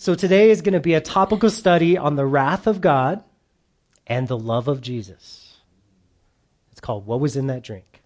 [0.00, 3.24] So today is going to be a topical study on the wrath of God
[4.06, 5.56] and the love of Jesus.
[6.70, 8.00] It's called What Was in That Drink?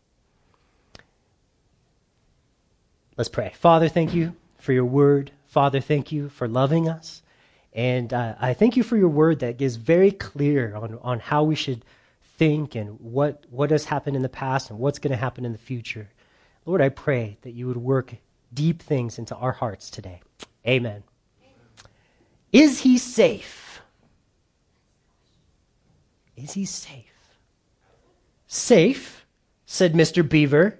[3.18, 3.52] Let's pray.
[3.54, 5.32] Father, thank you for your word.
[5.46, 7.20] Father, thank you for loving us.
[7.74, 11.44] And uh, I thank you for your word that gives very clear on, on how
[11.44, 11.84] we should
[12.38, 15.52] think and what, what has happened in the past and what's going to happen in
[15.52, 16.08] the future.
[16.64, 18.14] Lord, I pray that you would work
[18.54, 20.22] deep things into our hearts today.
[20.66, 21.02] Amen.
[22.52, 23.80] Is he safe?
[26.36, 27.38] Is he safe?
[28.46, 29.24] Safe,
[29.64, 30.28] said Mr.
[30.28, 30.78] Beaver.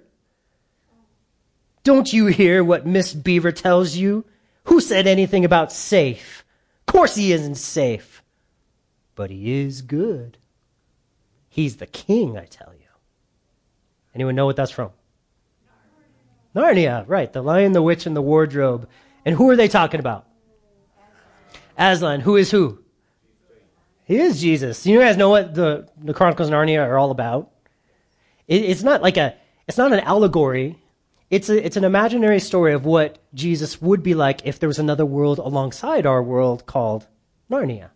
[1.83, 4.23] Don't you hear what Miss Beaver tells you?
[4.65, 6.45] Who said anything about safe?
[6.87, 8.23] Of course he isn't safe.
[9.15, 10.37] But he is good.
[11.49, 12.87] He's the king, I tell you.
[14.15, 14.91] Anyone know what that's from?
[16.55, 17.31] Narnia, right.
[17.31, 18.87] The Lion, the Witch, and the Wardrobe.
[19.25, 20.27] And who are they talking about?
[21.77, 22.21] Aslan.
[22.21, 22.79] Who is who?
[24.05, 24.85] He is Jesus.
[24.85, 27.51] You guys know what the, the Chronicles of Narnia are all about?
[28.47, 29.35] It, it's not like a,
[29.67, 30.77] it's not an allegory.
[31.29, 34.79] It's, a, it's an imaginary story of what Jesus would be like if there was
[34.79, 37.07] another world alongside our world called
[37.49, 37.89] Narnia.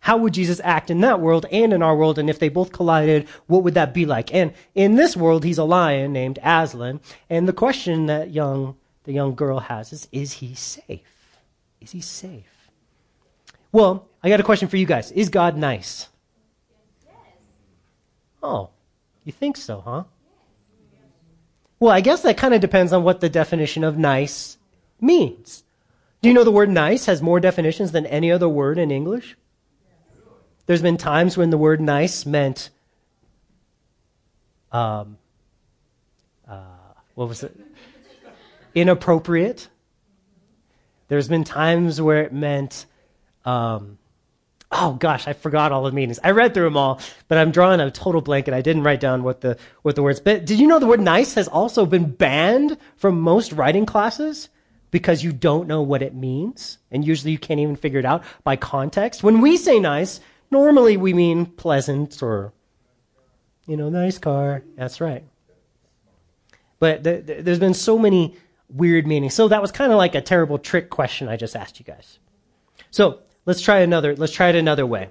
[0.00, 2.18] How would Jesus act in that world and in our world?
[2.18, 4.32] And if they both collided, what would that be like?
[4.32, 7.00] And in this world, he's a lion named Aslan.
[7.28, 11.00] And the question that young, the young girl has is, is he safe?
[11.80, 12.57] Is he safe?
[13.72, 15.12] Well, I got a question for you guys.
[15.12, 16.08] Is God nice?
[18.42, 18.70] Oh,
[19.24, 20.04] you think so, huh?
[21.80, 24.58] Well, I guess that kind of depends on what the definition of nice
[25.00, 25.64] means.
[26.20, 29.36] Do you know the word nice has more definitions than any other word in English?
[30.66, 32.70] There's been times when the word nice meant,
[34.72, 35.18] um,
[36.46, 36.60] uh,
[37.14, 37.56] what was it?
[38.74, 39.68] Inappropriate.
[41.06, 42.86] There's been times where it meant,
[43.44, 43.98] um,
[44.70, 46.18] oh gosh, I forgot all the meanings.
[46.22, 49.00] I read through them all, but I'm drawing a total blank and I didn't write
[49.00, 50.20] down what the, what the words.
[50.20, 54.48] But did you know the word nice has also been banned from most writing classes?
[54.90, 58.24] Because you don't know what it means, and usually you can't even figure it out
[58.42, 59.22] by context.
[59.22, 60.20] When we say nice,
[60.50, 62.52] Normally we mean pleasant or,
[63.66, 64.62] you know, nice car.
[64.76, 65.24] That's right.
[66.78, 68.36] But th- th- there's been so many
[68.70, 69.34] weird meanings.
[69.34, 72.18] So that was kind of like a terrible trick question I just asked you guys.
[72.90, 74.14] So let's try another.
[74.14, 75.08] Let's try it another way.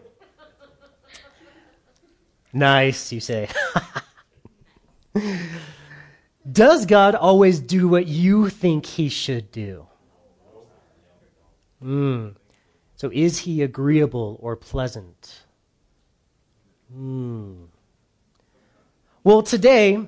[2.53, 3.50] Nice, you say.
[6.52, 9.88] Does God always do what you think he should do?
[11.81, 12.30] Hmm.
[12.96, 15.42] So is he agreeable or pleasant?
[16.94, 17.66] Hmm.
[19.24, 20.08] Well, today,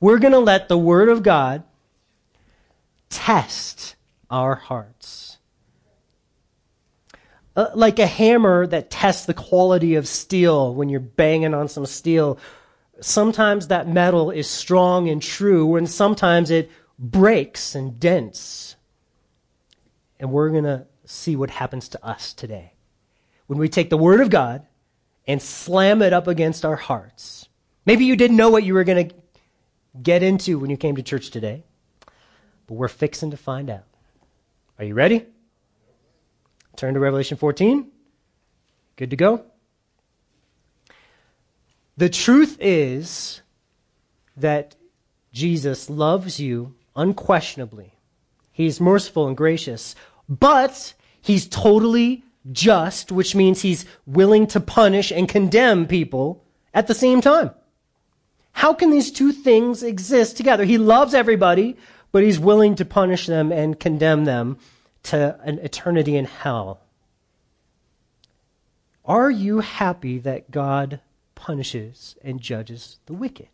[0.00, 1.64] we're going to let the Word of God
[3.08, 3.96] test
[4.30, 5.17] our hearts.
[7.58, 11.84] Uh, like a hammer that tests the quality of steel when you're banging on some
[11.84, 12.38] steel.
[13.00, 16.70] Sometimes that metal is strong and true, and sometimes it
[17.00, 18.76] breaks and dents.
[20.20, 22.74] And we're going to see what happens to us today.
[23.48, 24.64] When we take the Word of God
[25.26, 27.48] and slam it up against our hearts.
[27.84, 29.14] Maybe you didn't know what you were going to
[30.00, 31.64] get into when you came to church today,
[32.68, 33.82] but we're fixing to find out.
[34.78, 35.26] Are you ready?
[36.78, 37.90] Turn to Revelation 14.
[38.96, 39.44] Good to go?
[41.96, 43.42] The truth is
[44.36, 44.76] that
[45.32, 47.94] Jesus loves you unquestionably.
[48.50, 49.94] He's merciful and gracious,
[50.28, 56.94] but He's totally just, which means he's willing to punish and condemn people at the
[56.94, 57.50] same time.
[58.52, 60.64] How can these two things exist together?
[60.64, 61.76] He loves everybody,
[62.12, 64.58] but he's willing to punish them and condemn them
[65.04, 66.80] to an eternity in hell.
[69.04, 71.00] Are you happy that God
[71.34, 73.48] punishes and judges the wicked?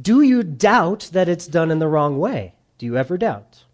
[0.00, 2.54] Do you doubt that it's done in the wrong way?
[2.78, 3.64] Do you ever doubt?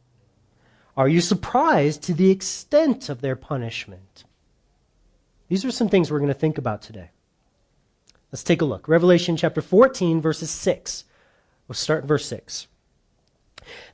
[0.96, 4.24] Are you surprised to the extent of their punishment?
[5.48, 7.10] These are some things we're going to think about today.
[8.30, 8.86] Let's take a look.
[8.86, 11.04] Revelation chapter 14, verses 6.
[11.66, 12.66] We'll start in verse 6.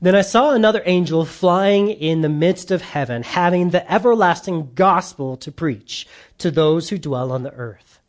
[0.01, 5.37] Then I saw another angel flying in the midst of heaven, having the everlasting gospel
[5.39, 6.07] to preach
[6.39, 8.01] to those who dwell on the earth,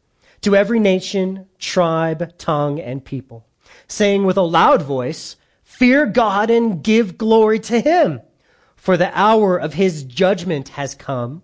[0.41, 3.45] to every nation, tribe, tongue, and people,
[3.87, 8.21] saying with a loud voice, Fear God and give glory to him
[8.87, 11.41] for the hour of his judgment has come,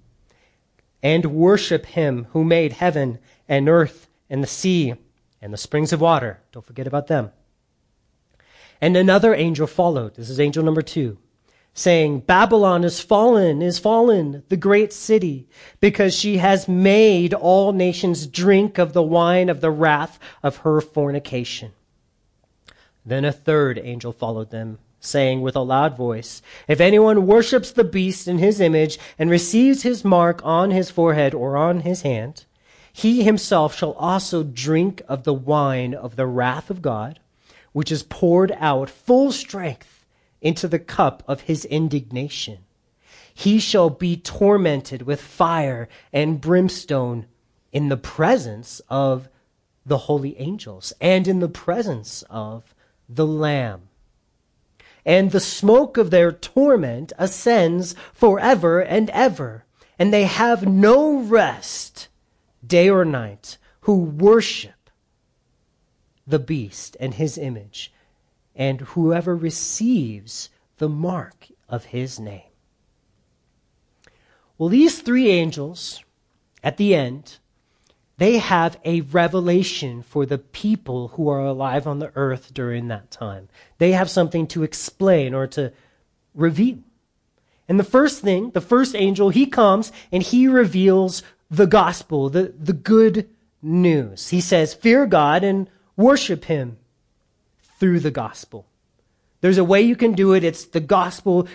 [1.01, 3.19] and worship him who made heaven
[3.49, 4.93] and earth and the sea
[5.41, 6.39] and the springs of water.
[6.53, 7.31] Don't forget about them.
[8.81, 10.15] And another angel followed.
[10.15, 11.17] This is angel number two,
[11.73, 15.47] saying, Babylon is fallen, is fallen, the great city,
[15.79, 20.81] because she has made all nations drink of the wine of the wrath of her
[20.81, 21.71] fornication.
[23.05, 27.83] Then a third angel followed them, saying with a loud voice, If anyone worships the
[27.83, 32.45] beast in his image and receives his mark on his forehead or on his hand,
[32.93, 37.19] he himself shall also drink of the wine of the wrath of God,
[37.73, 40.05] which is poured out full strength
[40.41, 42.59] into the cup of his indignation.
[43.33, 47.25] He shall be tormented with fire and brimstone
[47.71, 49.27] in the presence of
[49.85, 52.75] the holy angels and in the presence of
[53.09, 53.89] the Lamb.
[55.05, 59.65] And the smoke of their torment ascends forever and ever,
[59.99, 62.07] and they have no rest
[62.65, 64.72] day or night who worship
[66.25, 67.91] the beast and his image
[68.55, 72.43] and whoever receives the mark of his name.
[74.57, 76.03] Well, these three angels
[76.63, 77.39] at the end,
[78.17, 83.11] they have a revelation for the people who are alive on the earth during that
[83.11, 83.49] time.
[83.79, 85.73] They have something to explain or to
[86.33, 86.77] reveal.
[87.67, 92.53] And the first thing, the first angel, he comes and he reveals the gospel, the,
[92.57, 93.29] the good
[93.61, 94.29] news.
[94.29, 96.77] He says, Fear God and worship him
[97.79, 98.65] through the gospel.
[99.41, 100.45] There's a way you can do it.
[100.45, 101.49] It's the gospel.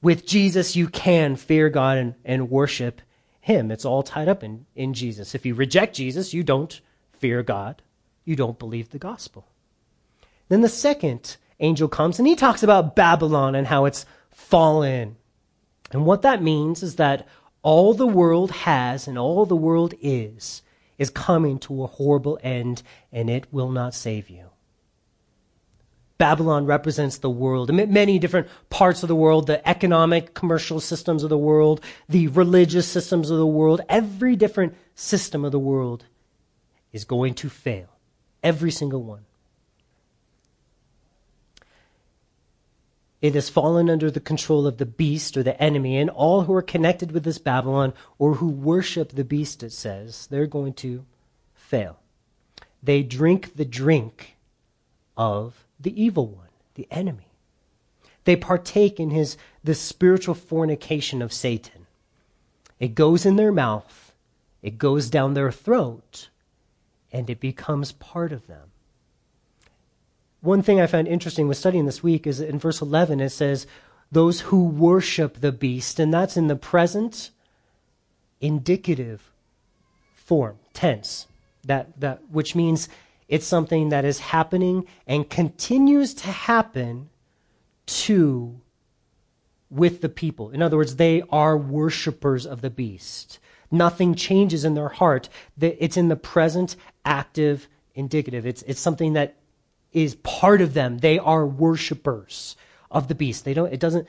[0.00, 3.02] With Jesus, you can fear God and, and worship
[3.40, 3.72] Him.
[3.72, 5.34] It's all tied up in, in Jesus.
[5.34, 6.80] If you reject Jesus, you don't
[7.14, 7.82] fear God.
[8.24, 9.48] You don't believe the gospel.
[10.48, 15.16] Then the second angel comes and he talks about Babylon and how it's fallen.
[15.90, 17.26] And what that means is that
[17.62, 20.62] all the world has and all the world is
[20.98, 22.82] is coming to a horrible end
[23.12, 24.50] and it will not save you.
[26.18, 31.28] Babylon represents the world, many different parts of the world, the economic, commercial systems of
[31.28, 33.82] the world, the religious systems of the world.
[33.88, 36.06] Every different system of the world
[36.90, 37.88] is going to fail.
[38.42, 39.25] Every single one.
[43.26, 46.54] It has fallen under the control of the beast or the enemy, and all who
[46.54, 51.04] are connected with this Babylon or who worship the beast, it says, they're going to
[51.52, 51.98] fail.
[52.80, 54.36] They drink the drink
[55.16, 57.32] of the evil one, the enemy.
[58.22, 61.88] They partake in his the spiritual fornication of Satan.
[62.78, 64.12] It goes in their mouth,
[64.62, 66.28] it goes down their throat,
[67.10, 68.70] and it becomes part of them.
[70.46, 73.66] One thing I found interesting with studying this week is in verse 11 it says,
[74.12, 77.30] Those who worship the beast, and that's in the present
[78.40, 79.32] indicative
[80.14, 81.26] form, tense,
[81.64, 82.88] that, that, which means
[83.26, 87.08] it's something that is happening and continues to happen
[87.86, 88.60] to
[89.68, 90.50] with the people.
[90.50, 93.40] In other words, they are worshipers of the beast.
[93.72, 95.28] Nothing changes in their heart.
[95.60, 97.66] It's in the present, active,
[97.96, 98.46] indicative.
[98.46, 99.34] It's, it's something that
[99.96, 100.98] is part of them.
[100.98, 102.54] They are worshipers
[102.90, 103.46] of the beast.
[103.46, 104.06] They don't, it doesn't,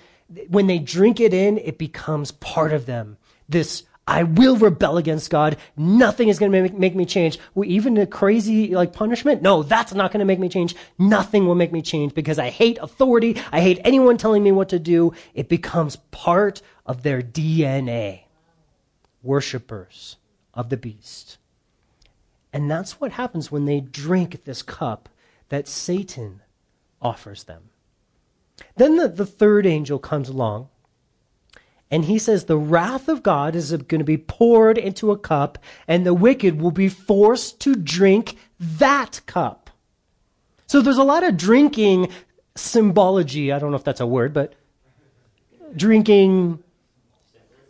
[0.50, 3.18] when they drink it in, it becomes part of them.
[3.48, 5.58] This I will rebel against God.
[5.78, 7.40] Nothing is going to make, make me change.
[7.56, 9.42] Well, even a crazy like punishment?
[9.42, 10.76] No, that's not going to make me change.
[10.98, 13.42] Nothing will make me change because I hate authority.
[13.52, 15.14] I hate anyone telling me what to do.
[15.34, 18.24] It becomes part of their DNA.
[19.24, 20.18] Worshippers
[20.54, 21.38] of the beast.
[22.52, 25.10] And that's what happens when they drink this cup
[25.50, 26.42] that Satan
[27.02, 27.70] offers them.
[28.76, 30.70] Then the, the third angel comes along
[31.90, 35.58] and he says the wrath of God is going to be poured into a cup,
[35.88, 39.70] and the wicked will be forced to drink that cup.
[40.68, 42.12] So there's a lot of drinking
[42.56, 43.54] symbology.
[43.54, 44.54] I don't know if that's a word, but
[45.76, 46.62] drinking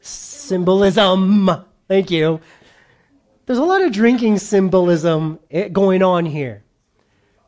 [0.02, 1.52] symbolism.
[1.88, 2.42] Thank you.
[3.46, 6.64] There's a lot of drinking symbolism eh, going on here.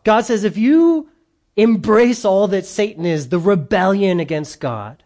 [0.09, 1.07] God says if you
[1.55, 5.03] embrace all that Satan is, the rebellion against God,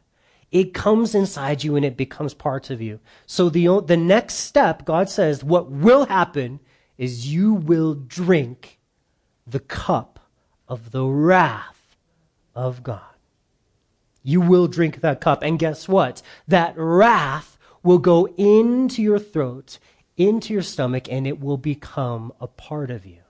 [0.50, 3.02] it comes inside you and it becomes parts of you.
[3.26, 6.62] So the, the next step, God says, what will happen
[6.98, 8.80] is you will drink
[9.46, 10.22] the cup
[10.70, 11.98] of the wrath
[12.56, 13.02] of God.
[14.24, 15.44] You will drink that cup.
[15.44, 16.22] And guess what?
[16.48, 19.80] That wrath will go into your throat,
[20.16, 23.23] into your stomach, and it will become a part of you.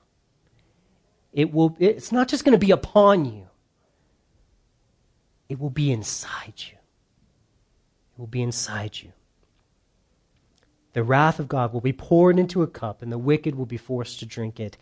[1.34, 3.48] It will, it's not just going to be upon you.
[5.50, 6.78] It will be inside you.
[8.16, 9.12] It will be inside you.
[10.94, 13.78] The wrath of God will be poured into a cup, and the wicked will be
[13.78, 14.78] forced to drink it.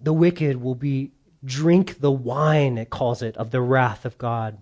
[0.00, 1.12] The wicked will be
[1.44, 4.58] drink the wine, it calls it, of the wrath of God.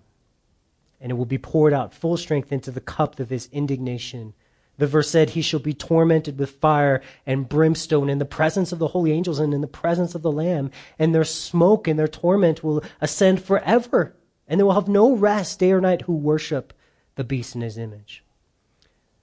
[1.01, 4.33] And it will be poured out full strength into the cup of his indignation.
[4.77, 8.79] The verse said, He shall be tormented with fire and brimstone in the presence of
[8.79, 10.71] the holy angels and in the presence of the Lamb.
[10.99, 14.15] And their smoke and their torment will ascend forever.
[14.47, 16.73] And they will have no rest day or night who worship
[17.15, 18.23] the beast in his image.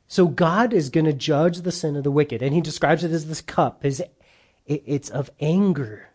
[0.08, 2.42] So God is going to judge the sin of the wicked.
[2.42, 3.84] And he describes it as this cup.
[3.84, 6.08] It's of anger.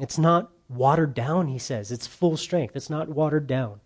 [0.00, 1.92] It's not watered down, he says.
[1.92, 2.76] It's full strength.
[2.76, 3.80] It's not watered down.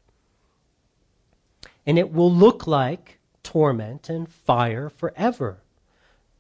[1.87, 3.18] And it will look like
[3.49, 5.63] torment and fire forever.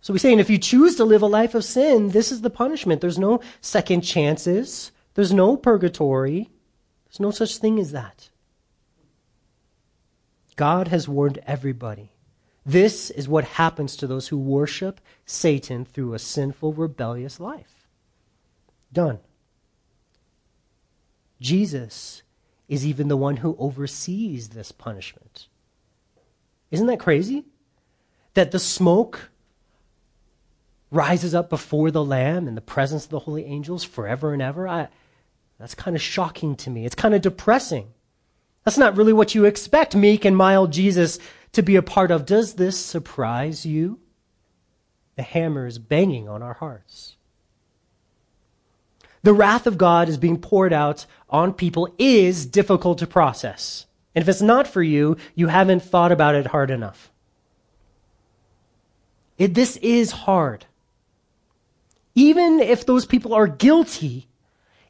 [0.02, 2.50] So we're saying if you choose to live a life of sin, this is the
[2.50, 3.00] punishment.
[3.00, 4.92] There's no second chances.
[5.14, 6.50] There's no purgatory.
[7.06, 8.28] There's no such thing as that.
[10.56, 12.10] God has warned everybody.
[12.66, 17.86] This is what happens to those who worship Satan through a sinful, rebellious life.
[18.92, 19.20] Done.
[21.40, 22.22] Jesus
[22.68, 25.48] is even the one who oversees this punishment.
[26.70, 27.44] Isn't that crazy?
[28.34, 29.30] That the smoke
[30.90, 34.66] rises up before the Lamb in the presence of the holy angels forever and ever.
[34.68, 34.88] I,
[35.58, 36.86] that's kind of shocking to me.
[36.86, 37.88] It's kind of depressing.
[38.64, 41.18] That's not really what you expect meek and mild Jesus
[41.52, 42.26] to be a part of.
[42.26, 44.00] Does this surprise you?
[45.16, 47.16] The hammer is banging on our hearts.
[49.22, 53.86] The wrath of God is being poured out on people is difficult to process.
[54.18, 57.12] And if it's not for you, you haven't thought about it hard enough.
[59.38, 60.66] It, this is hard.
[62.16, 64.26] Even if those people are guilty,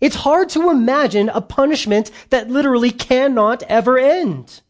[0.01, 4.63] it's hard to imagine a punishment that literally cannot ever end.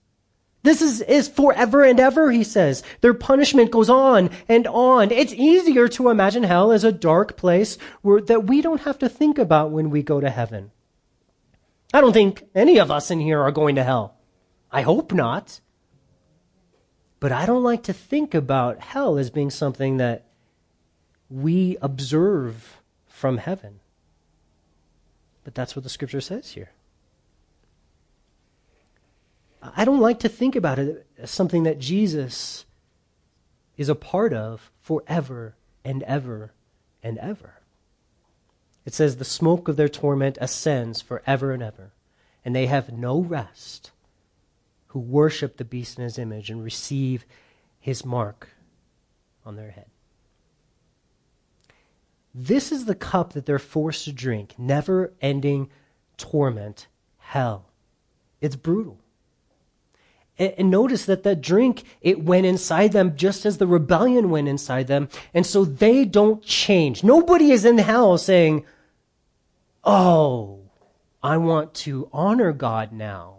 [0.65, 2.83] This is, is forever and ever, he says.
[3.01, 5.13] Their punishment goes on and on.
[5.13, 9.09] It's easier to imagine hell as a dark place where, that we don't have to
[9.09, 10.73] think about when we go to heaven.
[11.95, 14.18] I don't think any of us in here are going to hell.
[14.71, 15.61] I hope not.
[17.21, 20.27] But I don't like to think about hell as being something that
[21.29, 23.81] we observe from heaven.
[25.45, 26.71] But that's what the scripture says here.
[29.61, 32.65] I don't like to think about it as something that Jesus
[33.77, 36.53] is a part of forever and ever
[37.03, 37.55] and ever.
[38.87, 41.91] It says, The smoke of their torment ascends forever and ever,
[42.45, 43.91] and they have no rest
[44.89, 47.25] who worship the beast in his image and receive
[47.79, 48.49] his mark
[49.45, 49.87] on their head.
[52.35, 55.71] This is the cup that they're forced to drink never ending
[56.17, 56.87] torment,
[57.19, 57.67] hell.
[58.41, 58.99] It's brutal.
[60.39, 64.87] And, notice that that drink, it went inside them just as the rebellion went inside
[64.87, 65.09] them.
[65.35, 67.03] And so they don't change.
[67.03, 68.65] Nobody is in hell saying,
[69.83, 70.61] Oh,
[71.23, 73.38] I want to honor God now.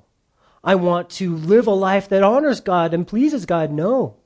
[0.64, 3.72] I want to live a life that honors God and pleases God.
[3.72, 4.18] No,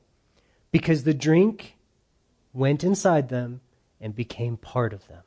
[0.71, 1.77] because the drink
[2.53, 3.61] went inside them
[4.01, 5.23] and became part of them.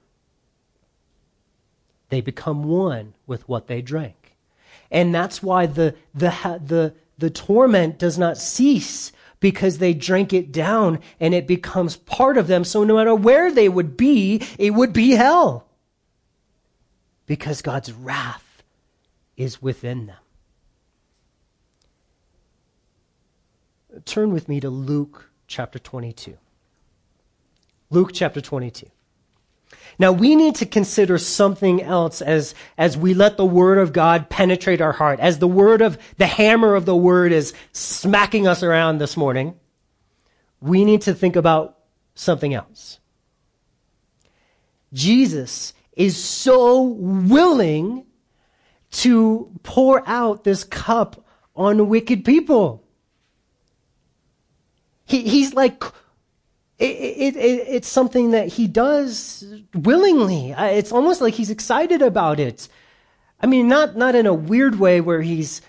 [2.08, 4.36] They become one with what they drank.
[4.90, 6.30] And that's why the, the,
[6.64, 12.36] the, the torment does not cease because they drink it down and it becomes part
[12.38, 12.64] of them.
[12.64, 15.66] So no matter where they would be, it would be hell.
[17.26, 18.62] Because God's wrath
[19.36, 20.16] is within them.
[24.04, 26.36] Turn with me to Luke chapter 22.
[27.90, 28.86] Luke chapter 22.
[29.98, 34.28] Now we need to consider something else as, as we let the word of God
[34.28, 38.62] penetrate our heart, as the word of, the hammer of the word is smacking us
[38.62, 39.54] around this morning.
[40.60, 41.78] We need to think about
[42.14, 42.98] something else.
[44.92, 48.04] Jesus is so willing
[48.90, 51.24] to pour out this cup
[51.54, 52.85] on wicked people.
[55.06, 55.82] He, he's like
[56.78, 59.44] it, it, it, it's something that he does
[59.74, 60.54] willingly.
[60.56, 62.68] It's almost like he's excited about it.
[63.40, 65.62] I mean, not, not in a weird way where he's,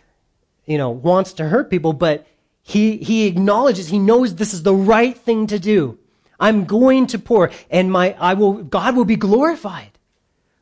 [0.65, 2.27] you know, wants to hurt people, but
[2.61, 5.97] he, he acknowledges, he knows this is the right thing to do.
[6.39, 9.97] I'm going to pour and my, I will, God will be glorified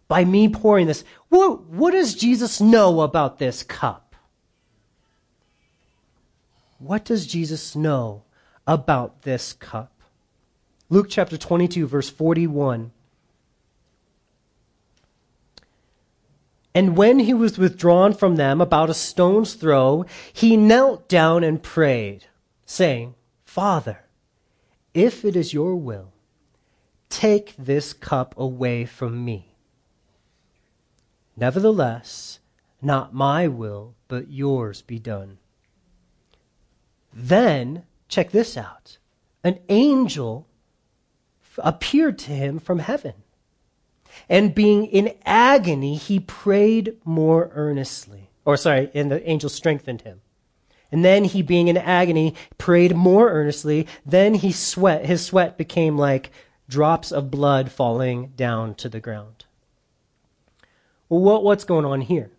[0.08, 1.04] by me pouring this.
[1.30, 4.16] What, what does Jesus know about this cup?
[6.78, 8.25] What does Jesus know
[8.68, 9.92] about this cup?
[10.90, 12.92] Luke chapter 22, verse 41.
[16.76, 21.64] And when he was withdrawn from them about a stone's throw, he knelt down and
[21.64, 22.26] prayed,
[22.66, 24.00] saying, Father,
[24.94, 26.12] if it is your will,
[27.10, 29.56] take this cup away from me.
[31.38, 32.40] Nevertheless,
[32.82, 35.38] not my will, but yours be done.
[37.14, 38.98] Then, check this out
[39.44, 40.48] an angel
[41.60, 43.14] appeared to him from heaven.
[44.28, 48.30] And being in agony, he prayed more earnestly.
[48.44, 50.22] Or, sorry, and the angel strengthened him.
[50.92, 53.88] And then he, being in agony, prayed more earnestly.
[54.06, 56.32] Then he sweat, his sweat became like
[56.68, 59.46] drops of blood falling down to the ground.
[61.08, 62.32] Well, what, what's going on here?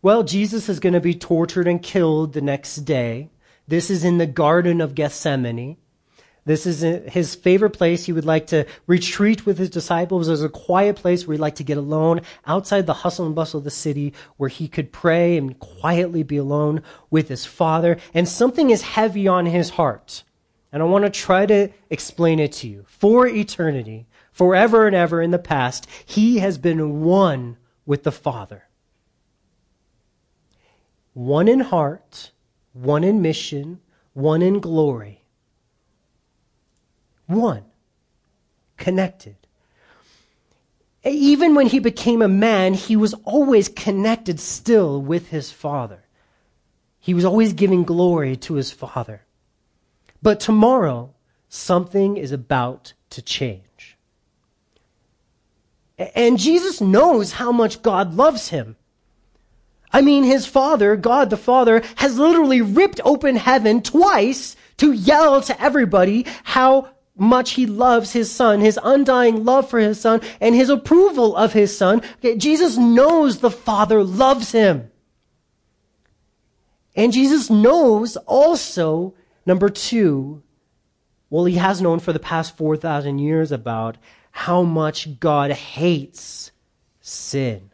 [0.00, 3.28] Well, Jesus is going to be tortured and killed the next day.
[3.68, 5.76] This is in the Garden of Gethsemane.
[6.44, 8.04] This is uh, his favorite place.
[8.04, 10.26] He would like to retreat with his disciples.
[10.26, 13.58] There's a quiet place where he'd like to get alone outside the hustle and bustle
[13.58, 17.96] of the city where he could pray and quietly be alone with his father.
[18.12, 20.24] And something is heavy on his heart.
[20.72, 22.84] And I want to try to explain it to you.
[22.88, 28.64] For eternity, forever and ever in the past, he has been one with the Father.
[31.12, 32.32] One in heart,
[32.72, 33.80] one in mission,
[34.12, 35.22] one in glory.
[37.26, 37.64] One.
[38.76, 39.36] Connected.
[41.04, 46.04] Even when he became a man, he was always connected still with his Father.
[47.00, 49.22] He was always giving glory to his Father.
[50.22, 51.14] But tomorrow,
[51.48, 53.96] something is about to change.
[55.98, 58.76] And Jesus knows how much God loves him.
[59.92, 65.42] I mean, his father, God the Father, has literally ripped open heaven twice to yell
[65.42, 70.54] to everybody how much he loves his son, his undying love for his son, and
[70.54, 72.00] his approval of his son.
[72.38, 74.90] Jesus knows the Father loves him.
[76.96, 80.42] And Jesus knows also Number two,
[81.30, 83.96] well, he has known for the past 4,000 years about
[84.30, 86.52] how much God hates
[87.00, 87.70] sin.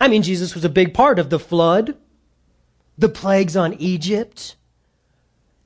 [0.00, 1.96] I mean, Jesus was a big part of the flood,
[2.98, 4.56] the plagues on Egypt,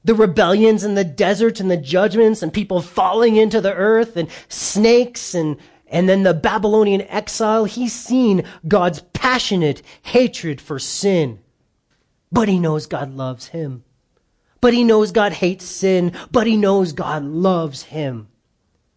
[0.04, 4.29] the rebellions in the desert and the judgments and people falling into the earth and
[4.48, 5.57] snakes and,
[5.88, 7.64] and then the Babylonian exile.
[7.64, 11.40] He's seen God's passionate hatred for sin,
[12.31, 13.85] but he knows God loves him.
[14.61, 16.12] But he knows God hates sin.
[16.31, 18.29] But he knows God loves him.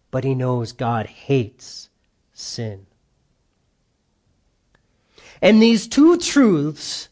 [0.10, 1.90] But he knows God hates
[2.34, 2.88] sin.
[5.42, 7.10] And these two truths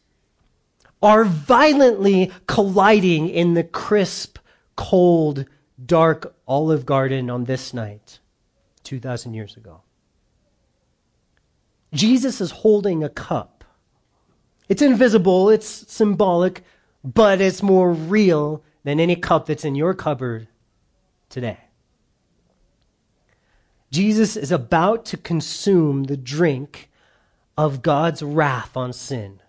[1.01, 4.37] are violently colliding in the crisp,
[4.75, 5.45] cold,
[5.83, 8.19] dark Olive Garden on this night,
[8.83, 9.81] 2,000 years ago.
[11.93, 13.63] Jesus is holding a cup.
[14.67, 16.63] It's invisible, it's symbolic,
[17.03, 20.47] but it's more real than any cup that's in your cupboard
[21.29, 21.57] today.
[23.89, 26.88] Jesus is about to consume the drink
[27.59, 29.41] of God's wrath on sin.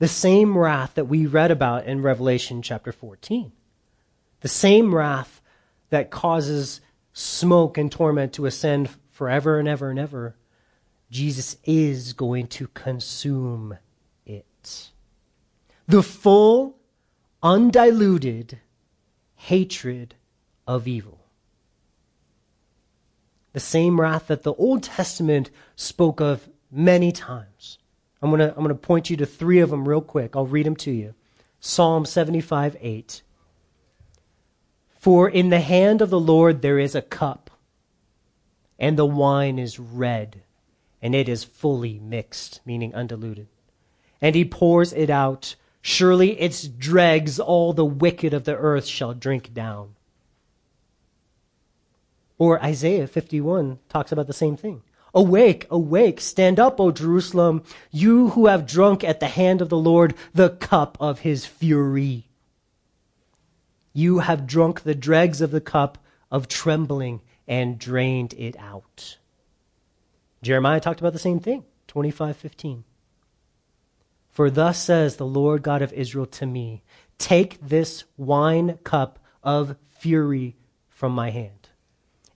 [0.00, 3.52] The same wrath that we read about in Revelation chapter 14.
[4.40, 5.40] The same wrath
[5.90, 6.80] that causes
[7.12, 10.34] smoke and torment to ascend forever and ever and ever.
[11.08, 13.78] Jesus is going to consume
[14.26, 14.90] it
[15.86, 16.78] the full,
[17.44, 18.58] undiluted
[19.36, 20.16] hatred
[20.66, 21.20] of evil.
[23.52, 27.78] The same wrath that the Old Testament spoke of many times.
[28.20, 30.34] I'm going to I'm going to point you to three of them real quick.
[30.34, 31.14] I'll read them to you.
[31.60, 33.22] Psalm 75 8.
[34.98, 37.50] For in the hand of the Lord there is a cup,
[38.78, 40.42] and the wine is red,
[41.00, 43.46] and it is fully mixed, meaning undiluted.
[44.20, 49.14] And he pours it out Surely its dregs all the wicked of the earth shall
[49.14, 49.94] drink down.
[52.36, 54.82] Or Isaiah 51 talks about the same thing.
[55.14, 59.76] Awake, awake, stand up, O Jerusalem, you who have drunk at the hand of the
[59.76, 62.28] Lord the cup of his fury.
[63.92, 65.98] You have drunk the dregs of the cup
[66.30, 69.18] of trembling and drained it out.
[70.42, 72.84] Jeremiah talked about the same thing, 25:15.
[74.30, 76.84] For thus says the Lord God of Israel to me
[77.18, 80.56] Take this wine cup of fury
[80.88, 81.57] from my hand,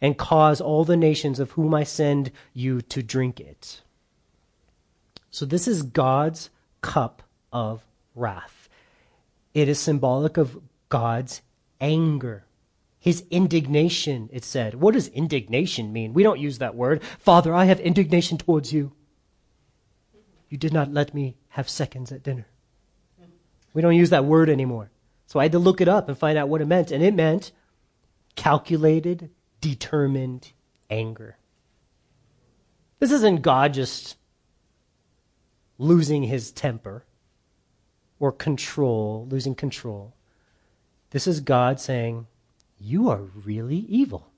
[0.03, 3.81] and cause all the nations of whom I send you to drink it.
[5.31, 6.51] So, this is God's
[6.83, 7.83] cup of
[8.15, 8.69] wrath.
[9.55, 10.59] It is symbolic of
[10.91, 11.41] God's
[11.81, 12.45] anger,
[12.99, 14.75] his indignation, it said.
[14.75, 16.13] What does indignation mean?
[16.13, 17.03] We don't use that word.
[17.19, 18.93] Father, I have indignation towards you.
[20.51, 22.47] You did not let me have seconds at dinner.
[23.73, 24.91] We don't use that word anymore.
[25.27, 26.91] So I had to look it up and find out what it meant.
[26.91, 27.53] And it meant
[28.37, 29.31] calculated,
[29.63, 30.53] determined
[30.91, 31.39] anger.
[32.99, 34.17] This isn't God just
[35.79, 37.05] losing his temper
[38.21, 40.15] or control, losing control.
[41.11, 42.27] This is God saying,
[42.79, 44.29] You are really evil.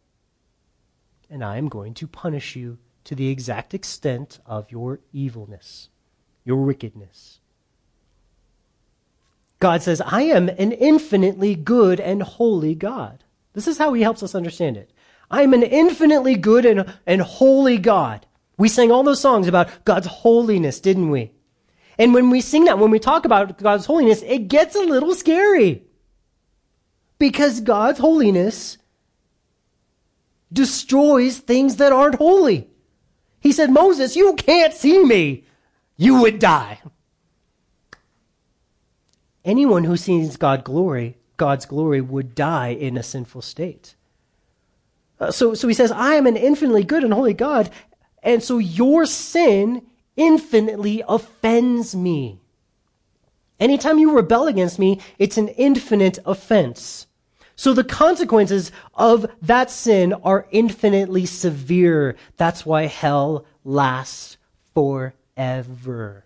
[1.28, 5.88] And I am going to punish you to the exact extent of your evilness,
[6.44, 7.40] your wickedness.
[9.60, 13.24] God says, I am an infinitely good and holy God.
[13.54, 14.90] This is how he helps us understand it.
[15.30, 18.26] I am an infinitely good and, and holy God.
[18.56, 21.32] We sang all those songs about God's holiness, didn't we?
[21.98, 25.14] And when we sing that, when we talk about God's holiness, it gets a little
[25.14, 25.84] scary.
[27.18, 28.78] Because God's holiness
[30.52, 32.68] destroys things that aren't holy.
[33.40, 35.44] He said, Moses, you can't see me.
[35.96, 36.80] You would die.
[39.44, 43.94] Anyone who sees God glory, God's glory would die in a sinful state.
[45.20, 47.70] Uh, so, so he says, I am an infinitely good and holy God,
[48.22, 49.83] and so your sin
[50.16, 52.40] infinitely offends me.
[53.61, 57.07] Anytime you rebel against me, it's an infinite offense.
[57.57, 62.16] So the consequences of that sin are infinitely severe.
[62.37, 64.37] That's why hell lasts
[64.74, 66.24] forever.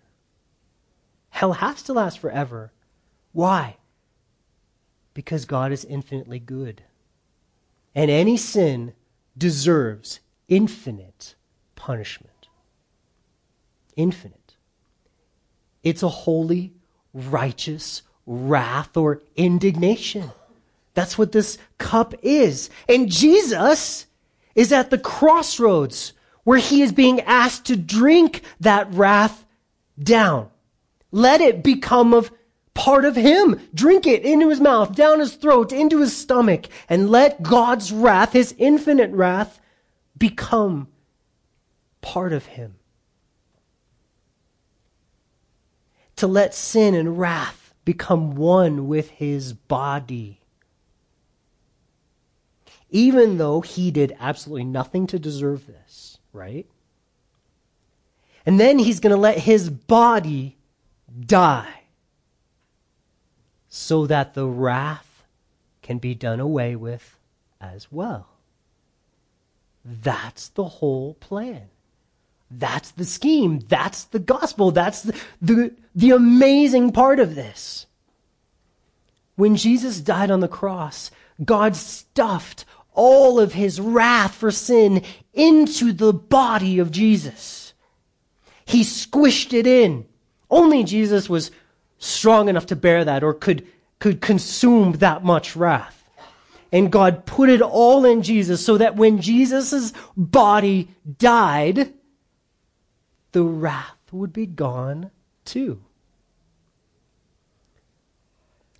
[1.29, 2.71] Hell has to last forever.
[3.31, 3.77] Why?
[5.13, 6.81] Because God is infinitely good.
[7.95, 8.93] And any sin
[9.37, 11.35] deserves infinite
[11.75, 12.47] punishment.
[13.95, 14.55] Infinite.
[15.83, 16.73] It's a holy,
[17.13, 20.31] righteous wrath or indignation.
[20.93, 22.69] That's what this cup is.
[22.87, 24.05] And Jesus
[24.55, 29.45] is at the crossroads where he is being asked to drink that wrath
[30.01, 30.49] down.
[31.11, 32.31] Let it become of
[32.79, 33.59] part of him.
[33.73, 38.31] Drink it into his mouth, down his throat, into his stomach, and let God's wrath,
[38.31, 39.59] his infinite wrath,
[40.17, 40.87] become
[41.99, 42.75] part of him.
[46.15, 50.39] To let sin and wrath become one with his body.
[52.89, 56.65] Even though he did absolutely nothing to deserve this, right?
[58.45, 60.57] And then he's going to let his body
[61.25, 61.78] die
[63.69, 65.23] so that the wrath
[65.81, 67.17] can be done away with
[67.61, 68.27] as well.
[69.85, 71.69] That's the whole plan.
[72.51, 73.59] That's the scheme.
[73.67, 74.71] That's the gospel.
[74.71, 77.85] That's the, the, the, amazing part of this.
[79.35, 81.11] When Jesus died on the cross,
[81.43, 85.03] God stuffed all of his wrath for sin
[85.33, 87.73] into the body of Jesus.
[88.65, 90.05] He squished it in.
[90.49, 91.51] Only Jesus was
[91.99, 93.67] strong enough to bear that or could,
[93.99, 96.09] could consume that much wrath.
[96.71, 101.93] And God put it all in Jesus so that when Jesus' body died,
[103.31, 105.11] the wrath would be gone
[105.45, 105.81] too.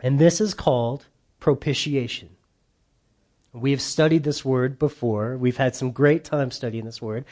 [0.02, 1.06] And this is called
[1.40, 2.30] propitiation.
[3.52, 5.36] We have studied this word before.
[5.36, 7.26] We've had some great time studying this word.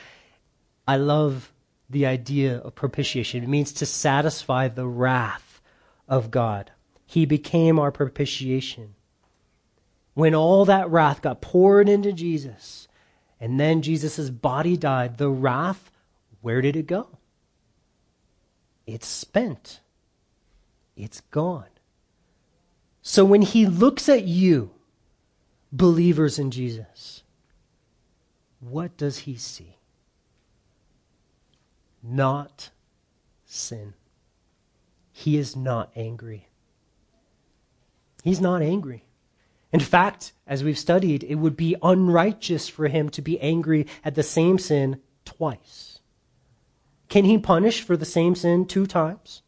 [0.88, 1.54] I love
[1.90, 3.44] the idea of propitiation.
[3.44, 5.47] It means to satisfy the wrath
[6.08, 6.72] of God.
[7.06, 8.96] He became our propitiation.
[10.14, 12.88] When all that wrath got poured into Jesus,
[13.40, 15.92] and then Jesus' body died, the wrath,
[16.42, 17.18] where did it go?
[18.86, 19.82] It's spent.
[20.96, 21.66] It's gone.
[23.02, 24.72] So when he looks at you,
[25.72, 27.24] believers in Jesus,
[28.60, 29.78] what does he see?
[32.02, 32.72] Not
[33.46, 33.94] sin.
[35.18, 36.48] He is not angry.
[38.24, 39.04] He's not angry.
[39.74, 44.14] In fact, as we've studied, it would be unrighteous for him to be angry at
[44.14, 46.02] the same sin twice.
[47.10, 49.42] Can he punish for the same sin two times?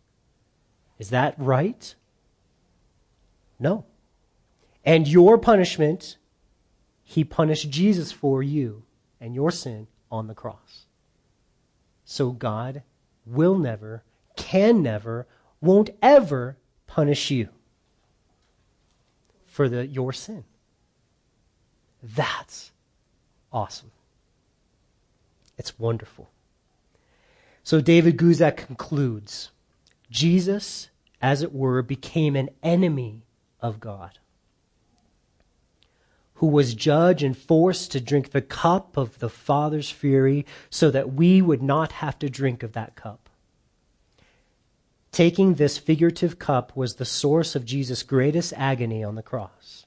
[0.98, 1.94] Is that right?
[3.60, 3.86] No.
[4.84, 6.18] And your punishment,
[7.04, 8.86] he punished Jesus for you
[9.22, 10.88] and your sin on the cross.
[12.06, 12.82] So God
[13.24, 14.04] will never,
[14.36, 15.28] can never
[15.62, 17.50] won't ever punish you
[19.46, 20.44] for the, your sin.
[22.02, 22.72] That's
[23.52, 23.92] awesome.
[25.58, 26.30] It's wonderful.
[27.64, 29.52] So David Guzik concludes
[30.10, 30.90] Jesus,
[31.22, 33.24] as it were, became an enemy
[33.62, 34.20] of God,
[36.36, 41.14] who was judged and forced to drink the cup of the Father's fury so that
[41.14, 43.29] we would not have to drink of that cup.
[45.12, 49.86] Taking this figurative cup was the source of Jesus' greatest agony on the cross.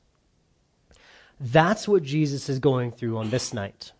[1.41, 3.93] That's what Jesus is going through on this night.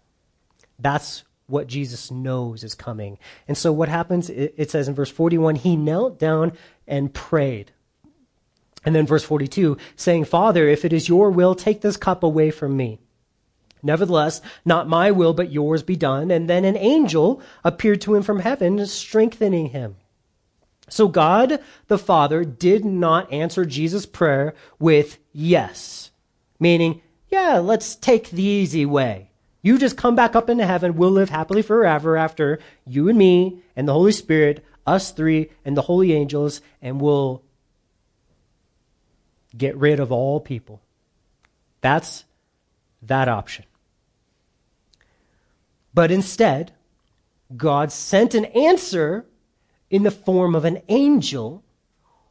[0.79, 3.19] That's what Jesus knows is coming.
[3.47, 6.53] And so what happens, it, says in verse 41, he knelt down
[6.87, 7.73] and prayed.
[8.85, 12.51] And then verse 42, saying, Father, if it is your will, take this cup away
[12.51, 12.99] from me.
[13.83, 16.31] Nevertheless, not my will, but yours be done.
[16.31, 19.97] And then an angel appeared to him from heaven, strengthening him.
[20.89, 26.11] So God the Father did not answer Jesus' prayer with yes,
[26.59, 29.31] meaning, yeah, let's take the easy way.
[29.63, 30.97] You just come back up into heaven.
[30.97, 35.77] We'll live happily forever after you and me and the Holy Spirit, us three and
[35.77, 37.43] the holy angels, and we'll
[39.57, 40.83] get rid of all people.
[41.81, 42.25] That's
[43.03, 43.65] that option.
[45.95, 46.73] But instead,
[47.57, 49.27] God sent an answer
[49.93, 51.63] in the form of an angel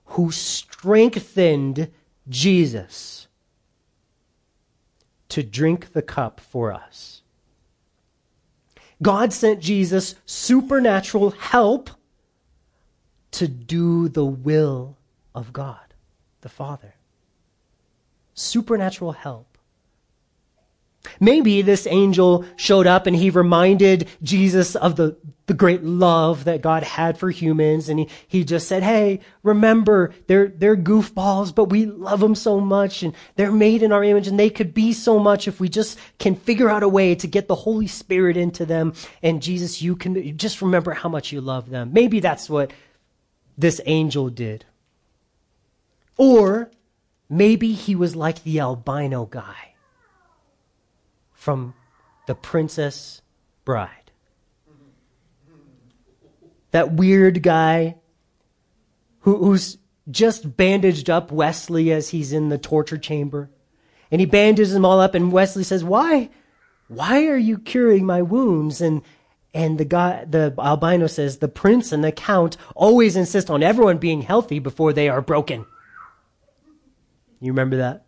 [0.07, 1.89] who strengthened
[2.27, 3.27] Jesus
[5.29, 7.21] to drink the cup for us.
[9.01, 11.89] God sent Jesus supernatural help
[13.31, 14.97] to do the will
[15.33, 15.93] of God,
[16.41, 16.95] the Father
[18.33, 19.50] supernatural help.
[21.19, 26.61] Maybe this angel showed up and he reminded Jesus of the, the great love that
[26.61, 27.89] God had for humans.
[27.89, 32.59] And he, he just said, Hey, remember, they're, they're goofballs, but we love them so
[32.59, 35.69] much and they're made in our image and they could be so much if we
[35.69, 38.93] just can figure out a way to get the Holy Spirit into them.
[39.23, 41.91] And Jesus, you can just remember how much you love them.
[41.93, 42.71] Maybe that's what
[43.57, 44.65] this angel did.
[46.17, 46.69] Or
[47.31, 49.70] Maybe he was like the albino guy
[51.41, 51.73] from
[52.27, 53.23] The Princess
[53.65, 54.11] Bride.
[56.69, 57.95] That weird guy
[59.21, 59.79] who, who's
[60.11, 63.49] just bandaged up Westley as he's in the torture chamber.
[64.11, 66.29] And he bandages them all up, and Westley says, Why?
[66.87, 68.79] Why are you curing my wounds?
[68.79, 69.01] And
[69.51, 73.97] and the guy, the albino says, the prince and the count always insist on everyone
[73.97, 75.65] being healthy before they are broken.
[77.41, 78.05] You remember that?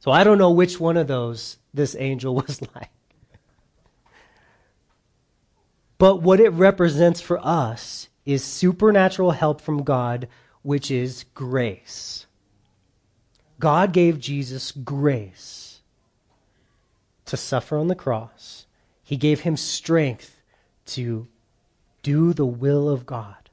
[0.00, 2.90] So I don't know which one of those this angel was like.
[5.98, 10.28] But what it represents for us is supernatural help from God,
[10.62, 12.26] which is grace.
[13.58, 15.80] God gave Jesus grace
[17.26, 18.64] to suffer on the cross.
[19.04, 20.40] He gave him strength
[20.86, 21.28] to
[22.02, 23.50] do the will of God.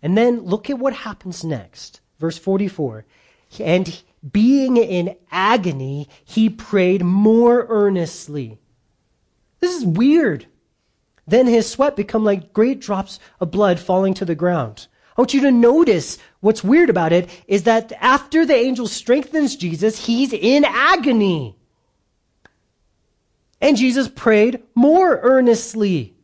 [0.00, 2.00] And then look at what happens next.
[2.20, 3.04] Verse 44
[3.58, 8.58] and being in agony, he prayed more earnestly.
[9.60, 10.46] This is weird.
[11.26, 14.88] Then his sweat become like great drops of blood falling to the ground.
[15.16, 19.56] I want you to notice what's weird about it is that after the angel strengthens
[19.56, 21.56] Jesus, he's in agony.
[23.60, 26.14] And Jesus prayed more earnestly.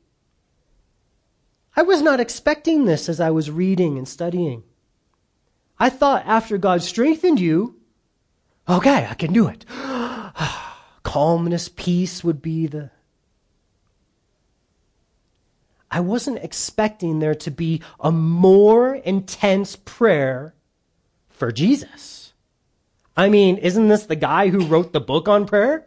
[1.76, 4.62] I was not expecting this as I was reading and studying.
[5.78, 7.76] I thought after God strengthened you,
[8.68, 9.64] okay, I can do it.
[11.02, 12.90] Calmness, peace would be the.
[15.90, 20.54] I wasn't expecting there to be a more intense prayer
[21.28, 22.32] for Jesus.
[23.16, 25.86] I mean, isn't this the guy who wrote the book on prayer?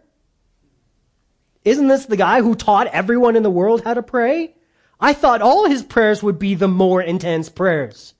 [1.65, 4.55] Isn't this the guy who taught everyone in the world how to pray?
[4.99, 8.13] I thought all his prayers would be the more intense prayers.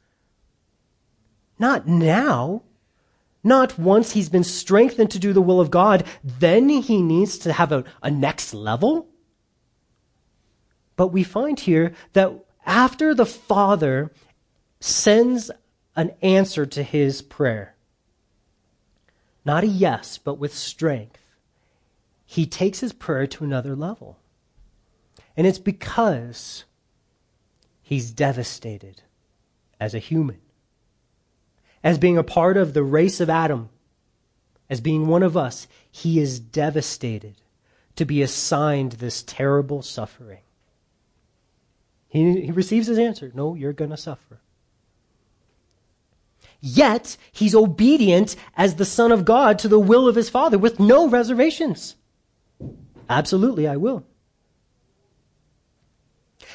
[1.57, 2.63] Not now.
[3.43, 7.53] Not once he's been strengthened to do the will of God, then he needs to
[7.53, 9.07] have a, a next level.
[10.95, 12.33] But we find here that
[12.65, 14.11] after the Father
[14.81, 15.49] sends
[15.95, 17.75] an answer to his prayer,
[19.45, 21.21] not a yes, but with strength,
[22.25, 24.19] he takes his prayer to another level.
[25.37, 26.65] And it's because
[27.81, 29.01] he's devastated
[29.79, 30.41] as a human
[31.83, 33.69] as being a part of the race of Adam,
[34.69, 37.35] as being one of us, he is devastated
[37.95, 40.39] to be assigned this terrible suffering.
[42.07, 44.39] He, he receives his answer No, you're going to suffer.
[46.61, 50.79] Yet, he's obedient as the Son of God to the will of his Father with
[50.79, 51.95] no reservations.
[53.09, 54.03] Absolutely, I will.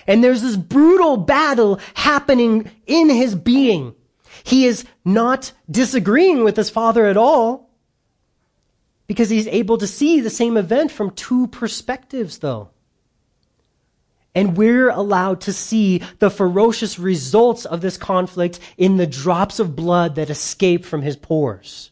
[0.07, 3.95] And there's this brutal battle happening in his being
[4.45, 7.71] he is not disagreeing with his father at all
[9.07, 12.71] because he's able to see the same event from two perspectives, though.
[14.35, 19.75] And we're allowed to see the ferocious results of this conflict in the drops of
[19.75, 21.91] blood that escape from his pores.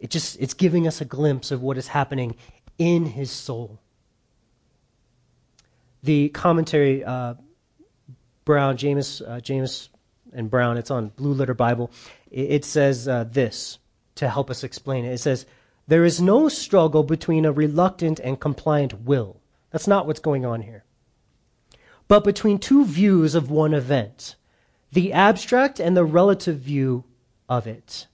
[0.00, 2.36] It just, it's giving us a glimpse of what is happening
[2.78, 3.80] in his soul.
[6.02, 7.34] the commentary, uh,
[8.44, 9.88] Brown, James, uh, James
[10.34, 11.90] and Brown, it's on Blue Letter Bible.
[12.30, 13.78] It, it says uh, this
[14.16, 15.12] to help us explain it.
[15.12, 15.46] It says,
[15.86, 19.40] There is no struggle between a reluctant and compliant will.
[19.70, 20.84] That's not what's going on here.
[22.06, 24.36] But between two views of one event,
[24.92, 27.04] the abstract and the relative view
[27.48, 28.06] of it.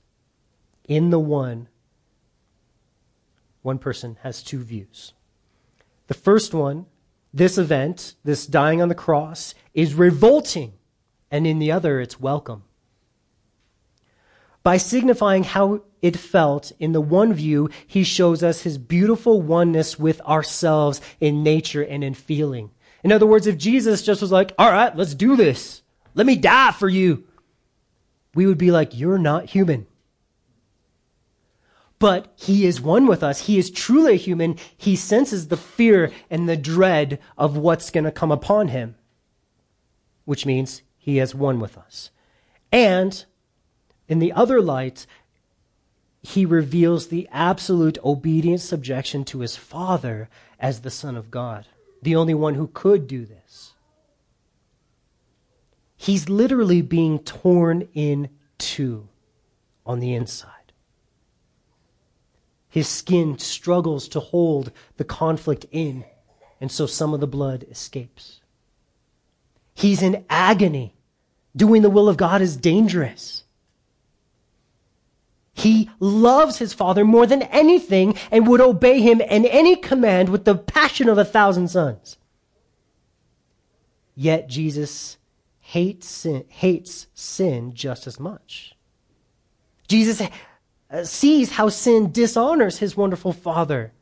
[0.88, 1.68] In the one,
[3.62, 5.12] one person has two views.
[6.06, 6.86] The first one,
[7.32, 10.72] this event, this dying on the cross, is revolting,
[11.30, 12.64] and in the other, it's welcome.
[14.62, 19.98] By signifying how it felt in the one view, he shows us his beautiful oneness
[19.98, 22.70] with ourselves in nature and in feeling.
[23.02, 25.82] In other words, if Jesus just was like, all right, let's do this.
[26.14, 27.24] Let me die for you.
[28.34, 29.86] We would be like, you're not human.
[31.98, 33.46] But he is one with us.
[33.46, 34.56] He is truly human.
[34.76, 38.94] He senses the fear and the dread of what's going to come upon him,
[40.24, 42.10] which means he has one with us.
[42.70, 43.24] And
[44.06, 45.06] in the other light,
[46.22, 51.66] he reveals the absolute obedient subjection to his Father as the Son of God,
[52.02, 53.72] the only one who could do this.
[55.96, 59.08] He's literally being torn in two
[59.86, 60.52] on the inside.
[62.68, 66.04] His skin struggles to hold the conflict in,
[66.60, 68.39] and so some of the blood escapes.
[69.74, 70.94] He's in agony.
[71.56, 73.44] Doing the will of God is dangerous.
[75.52, 80.44] He loves his father more than anything and would obey him in any command with
[80.44, 82.16] the passion of a thousand sons.
[84.14, 85.18] Yet Jesus
[85.60, 88.74] hates sin, hates sin just as much.
[89.88, 90.22] Jesus
[90.90, 93.92] uh, sees how sin dishonors his wonderful father.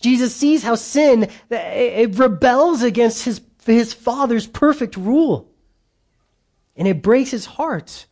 [0.00, 3.40] Jesus sees how sin uh, it rebels against his,
[3.72, 5.48] his father's perfect rule.
[6.76, 8.06] And it breaks his heart.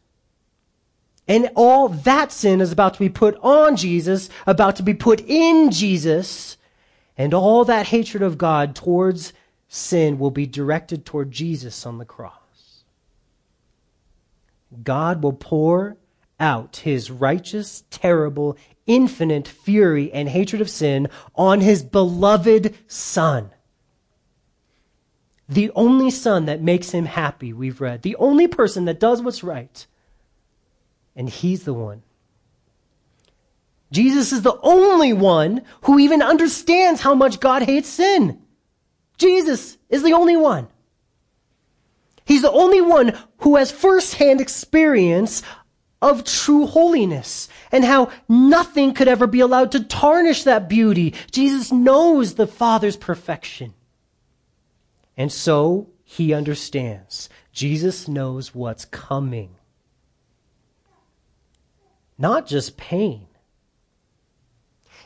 [1.27, 5.21] And all that sin is about to be put on Jesus, about to be put
[5.21, 6.57] in Jesus.
[7.17, 9.33] And all that hatred of God towards
[9.69, 12.33] sin will be directed toward Jesus on the cross.
[14.83, 15.97] God will pour
[16.40, 23.51] out his righteous, terrible, infinite fury and hatred of sin on his beloved Son.
[25.48, 28.02] The only Son that makes him happy, we've read.
[28.02, 29.87] The only person that does what's right
[31.16, 32.02] and he's the one.
[33.92, 38.42] Jesus is the only one who even understands how much God hates sin.
[39.18, 40.66] Jesus is the only one.
[42.24, 45.42] He's the only one who has firsthand experience
[46.02, 51.14] of true holiness and how nothing could ever be allowed to tarnish that beauty.
[51.30, 53.74] Jesus knows the Father's perfection.
[55.16, 57.29] And so he understands.
[57.53, 59.57] Jesus knows what's coming
[62.18, 63.27] not just pain.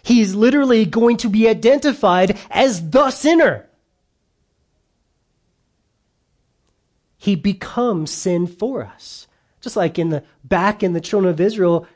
[0.03, 3.69] He's literally going to be identified as the sinner.
[7.17, 9.27] He becomes sin for us.
[9.61, 11.87] Just like in the back in the children of Israel,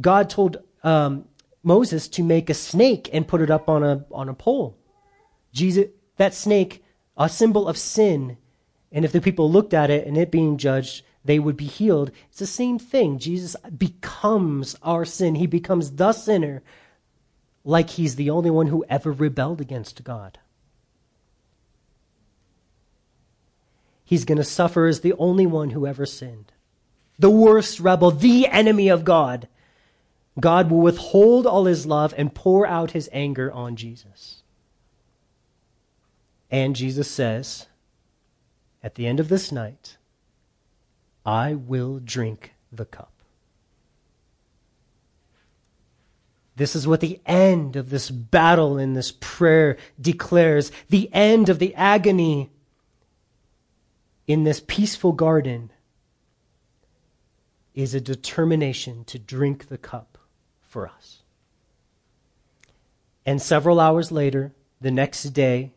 [0.00, 1.24] God told um,
[1.64, 4.78] Moses to make a snake and put it up on a on a pole.
[5.52, 6.84] Jesus, that snake,
[7.18, 8.38] a symbol of sin,
[8.92, 12.10] and if the people looked at it and it being judged, they would be healed.
[12.30, 13.18] It's the same thing.
[13.18, 15.34] Jesus becomes our sin.
[15.34, 16.62] He becomes the sinner
[17.64, 20.38] like he's the only one who ever rebelled against God.
[24.04, 26.52] He's going to suffer as the only one who ever sinned.
[27.18, 29.48] The worst rebel, the enemy of God.
[30.40, 34.42] God will withhold all his love and pour out his anger on Jesus.
[36.50, 37.66] And Jesus says,
[38.82, 39.96] at the end of this night,
[41.26, 43.12] I will drink the cup.
[46.56, 51.60] This is what the end of this battle in this prayer declares the end of
[51.60, 52.50] the agony
[54.26, 55.70] in this peaceful garden
[57.74, 60.18] is a determination to drink the cup
[60.60, 61.22] for us.
[63.24, 65.74] And several hours later, the next day,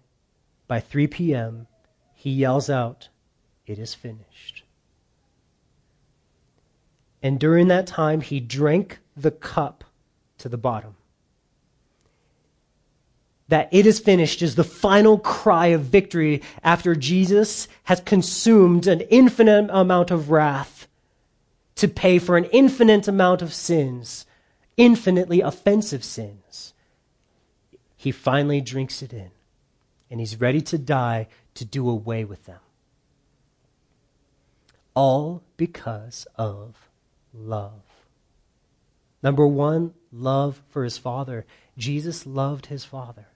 [0.71, 1.67] by 3 p.m.,
[2.13, 3.09] he yells out,
[3.67, 4.63] It is finished.
[7.21, 9.83] And during that time, he drank the cup
[10.37, 10.95] to the bottom.
[13.49, 19.01] That it is finished is the final cry of victory after Jesus has consumed an
[19.01, 20.87] infinite amount of wrath
[21.75, 24.25] to pay for an infinite amount of sins,
[24.77, 26.73] infinitely offensive sins.
[27.97, 29.31] He finally drinks it in,
[30.11, 32.59] and he's ready to die to do away with them.
[34.93, 36.89] All because of
[37.33, 37.81] love.
[39.23, 41.45] Number one, love for his Father.
[41.77, 43.27] Jesus loved his Father.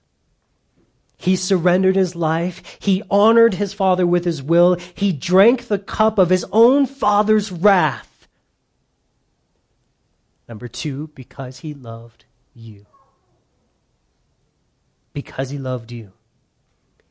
[1.16, 2.76] He surrendered his life.
[2.78, 4.76] He honored his Father with his will.
[4.94, 8.28] He drank the cup of his own Father's wrath.
[10.46, 12.84] Number two, because he loved you.
[15.14, 16.12] Because he loved you.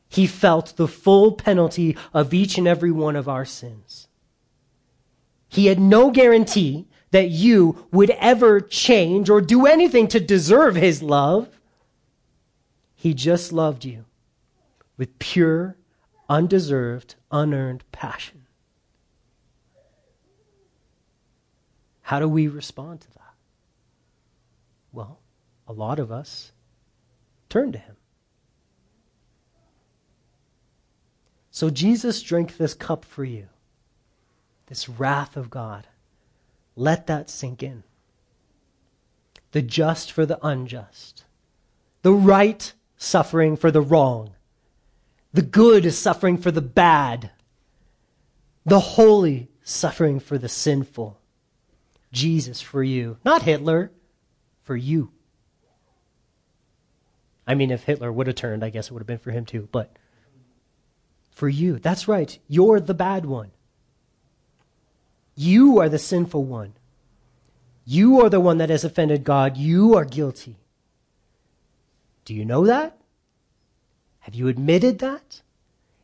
[0.08, 4.08] He felt the full penalty of each and every one of our sins.
[5.48, 11.02] He had no guarantee that you would ever change or do anything to deserve his
[11.02, 11.48] love.
[12.94, 14.04] He just loved you
[14.96, 15.76] with pure,
[16.28, 18.42] undeserved, unearned passion.
[22.02, 23.34] How do we respond to that?
[24.92, 25.18] Well,
[25.66, 26.52] a lot of us
[27.48, 27.95] turn to him.
[31.56, 33.46] So Jesus drank this cup for you,
[34.66, 35.86] this wrath of God.
[36.76, 37.82] Let that sink in.
[39.52, 41.24] The just for the unjust,
[42.02, 44.34] the right suffering for the wrong,
[45.32, 47.30] the good suffering for the bad,
[48.66, 51.18] the holy suffering for the sinful.
[52.12, 53.92] Jesus for you, not Hitler,
[54.62, 55.10] for you.
[57.46, 59.46] I mean, if Hitler would have turned, I guess it would have been for him
[59.46, 59.96] too, but
[61.36, 61.78] for you.
[61.78, 62.36] That's right.
[62.48, 63.50] You're the bad one.
[65.36, 66.72] You are the sinful one.
[67.84, 69.58] You are the one that has offended God.
[69.58, 70.56] You are guilty.
[72.24, 72.98] Do you know that?
[74.20, 75.42] Have you admitted that?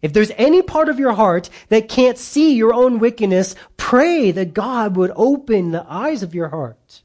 [0.03, 4.53] If there's any part of your heart that can't see your own wickedness, pray that
[4.53, 7.03] God would open the eyes of your heart.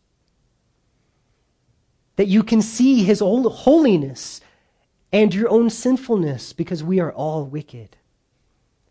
[2.18, 4.42] That you can see his holiness
[5.14, 7.96] and your own sinfulness because we are all wicked.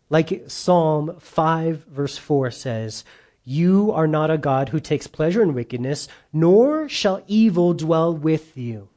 [0.09, 3.03] Like Psalm 5, verse 4 says,
[3.43, 8.57] You are not a God who takes pleasure in wickedness, nor shall evil dwell with
[8.57, 8.89] you.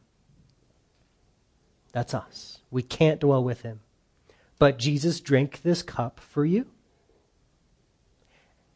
[1.92, 2.60] That's us.
[2.70, 3.80] We can't dwell with him.
[4.58, 6.66] But Jesus drank this cup for you.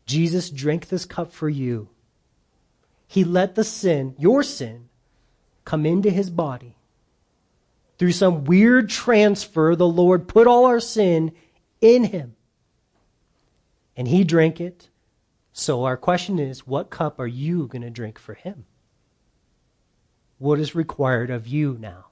[0.06, 1.88] Jesus drank this cup for you.
[3.06, 4.88] He let the sin, your sin,
[5.64, 6.74] come into his body.
[7.98, 11.32] Through some weird transfer, the Lord put all our sin
[11.80, 12.36] in him.
[13.96, 14.88] And he drank it.
[15.52, 18.66] So our question is what cup are you going to drink for him?
[20.38, 22.06] What is required of you now?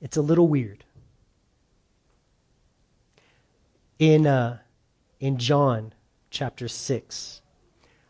[0.00, 0.84] It's a little weird.
[3.98, 4.58] In, uh,
[5.20, 5.94] in John
[6.30, 7.40] chapter 6,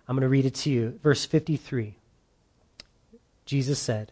[0.09, 1.97] I'm going to read it to you, verse 53.
[3.45, 4.12] Jesus said,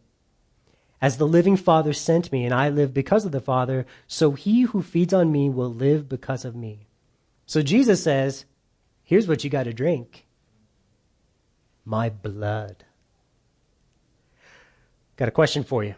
[1.01, 4.61] As the living Father sent me, and I live because of the Father, so he
[4.61, 6.85] who feeds on me will live because of me.
[7.47, 8.45] So Jesus says,
[9.03, 10.25] here's what you got to drink
[11.83, 12.85] my blood.
[15.17, 15.95] Got a question for you.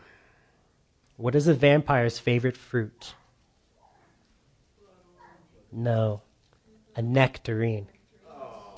[1.18, 3.14] What is a vampire's favorite fruit?
[5.72, 6.22] No,
[6.96, 7.88] a nectarine.
[8.30, 8.74] Oh.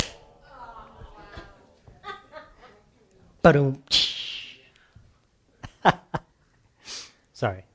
[3.41, 3.83] Ba-dum.
[7.35, 7.65] Sorry.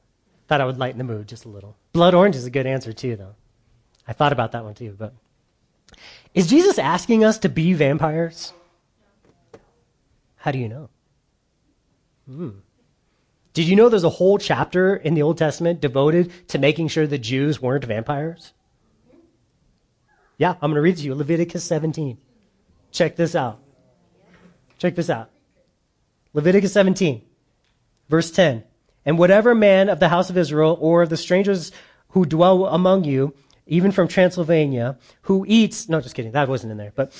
[0.48, 1.76] Thought I would lighten the mood just a little.
[1.92, 3.34] Blood orange is a good answer, too, though.
[4.08, 4.96] I thought about that one, too.
[4.98, 5.12] But
[6.34, 8.54] is Jesus asking us to be vampires?
[10.36, 10.88] How do you know?
[12.26, 12.48] Hmm.
[13.52, 17.06] Did you know there's a whole chapter in the Old Testament devoted to making sure
[17.06, 18.54] the Jews weren't vampires?
[20.38, 22.16] Yeah, I'm going to read to you Leviticus 17.
[22.92, 23.60] Check this out.
[24.78, 25.28] Check this out.
[26.32, 27.20] Leviticus 17,
[28.08, 28.64] verse 10.
[29.04, 31.72] And whatever man of the house of Israel or of the strangers
[32.10, 33.34] who dwell among you,
[33.66, 37.12] even from Transylvania, who eats, no, just kidding, that wasn't in there, but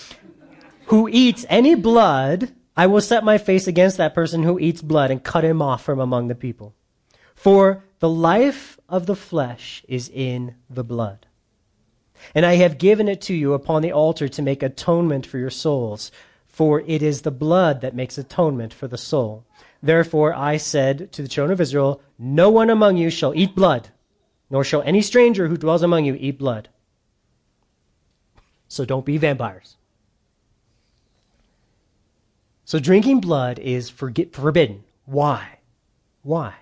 [0.86, 5.10] who eats any blood, I will set my face against that person who eats blood
[5.10, 6.74] and cut him off from among the people.
[7.34, 11.26] For the life of the flesh is in the blood.
[12.34, 15.50] And I have given it to you upon the altar to make atonement for your
[15.50, 16.10] souls,
[16.46, 19.44] for it is the blood that makes atonement for the soul.
[19.82, 23.88] Therefore I said to the children of Israel, No one among you shall eat blood.
[24.50, 26.68] nor shall any stranger who dwells among you eat blood.
[28.68, 29.76] So don't be vampires.
[32.64, 34.84] So drinking blood is forbidden.
[35.06, 35.58] Why?
[36.22, 36.54] Why?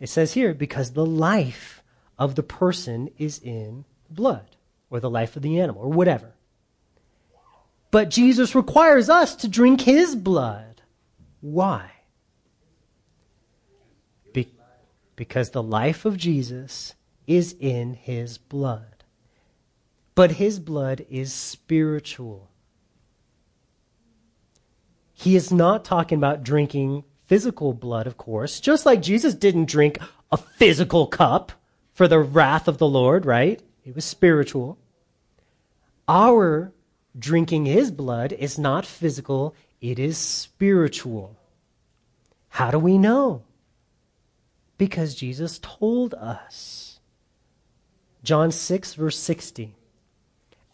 [0.00, 1.82] It says here, because the life
[2.18, 4.56] of the person is in blood,
[4.90, 6.32] or the life of the animal, or whatever.
[7.90, 10.67] But Jesus requires us to drink his blood.
[11.40, 11.90] Why?
[14.32, 14.52] Be-
[15.16, 16.94] because the life of Jesus
[17.26, 19.04] is in his blood.
[20.14, 22.50] But his blood is spiritual.
[25.12, 29.98] He is not talking about drinking physical blood, of course, just like Jesus didn't drink
[30.32, 31.52] a physical cup
[31.92, 33.62] for the wrath of the Lord, right?
[33.84, 34.78] It was spiritual.
[36.06, 36.72] Our
[37.18, 41.36] drinking his blood is not physical, it is spiritual.
[42.48, 43.42] How do we know?
[44.76, 47.00] Because Jesus told us.
[48.22, 49.74] John 6, verse 60.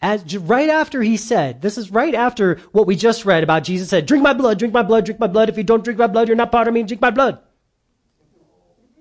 [0.01, 3.89] As, right after he said, this is right after what we just read about Jesus
[3.89, 5.49] said, drink my blood, drink my blood, drink my blood.
[5.49, 7.39] If you don't drink my blood, you're not part of me, drink my blood.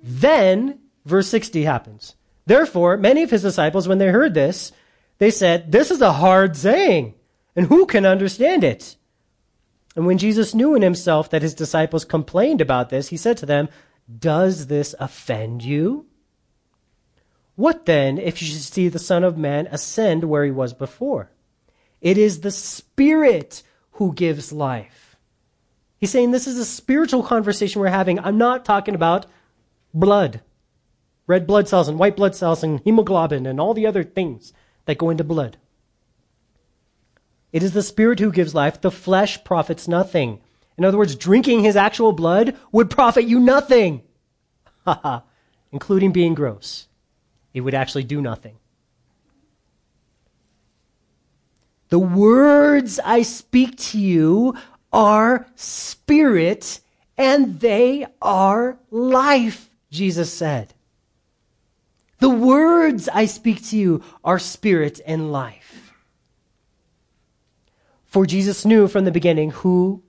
[0.02, 2.14] Then, verse 60 happens.
[2.46, 4.72] Therefore, many of his disciples, when they heard this,
[5.18, 7.14] they said, this is a hard saying.
[7.57, 8.96] And who can understand it?
[9.97, 13.47] And when Jesus knew in himself that his disciples complained about this, he said to
[13.47, 13.68] them,
[14.18, 16.07] Does this offend you?
[17.57, 21.30] What then if you should see the Son of Man ascend where he was before?
[22.01, 25.16] It is the Spirit who gives life.
[25.99, 28.18] He's saying this is a spiritual conversation we're having.
[28.18, 29.26] I'm not talking about
[29.95, 30.42] blood,
[31.26, 34.53] red blood cells and white blood cells and hemoglobin and all the other things
[34.86, 35.57] that go into blood.
[37.55, 38.80] It is the Spirit who gives life.
[38.80, 40.40] The flesh profits nothing.
[40.76, 44.02] In other words, drinking his actual blood would profit you nothing.
[45.72, 46.88] Including being gross.
[47.55, 48.57] It would actually do nothing.
[51.90, 54.57] The words I speak to you
[54.92, 56.80] are spirit
[57.16, 60.74] and they are life, Jesus said.
[62.18, 65.84] The words I speak to you are spirit and life.
[68.15, 70.05] For Jesus knew from the beginning who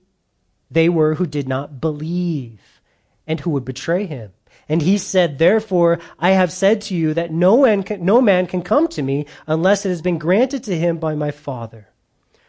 [0.70, 2.80] they were who did not believe
[3.26, 4.32] and who would betray him.
[4.68, 8.46] And he said, Therefore, I have said to you that no man, can, no man
[8.46, 11.88] can come to me unless it has been granted to him by my Father.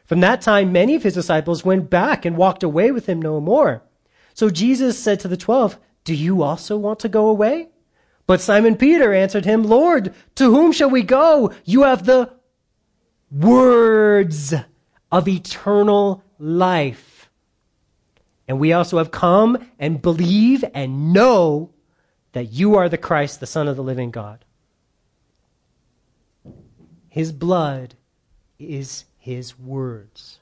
[0.05, 3.41] From that time, many of his disciples went back and walked away with him no
[3.41, 3.82] more.
[4.36, 7.70] So Jesus said to the twelve, Do you also want to go away?
[8.28, 11.51] But Simon Peter answered him, Lord, to whom shall we go?
[11.66, 12.32] You have the
[13.32, 14.53] words
[15.12, 17.30] of eternal life.
[18.47, 21.72] And we also have come and believe and know
[22.34, 24.45] that you are the Christ, the Son of the living God.
[27.10, 27.95] His blood
[28.60, 30.39] is his words.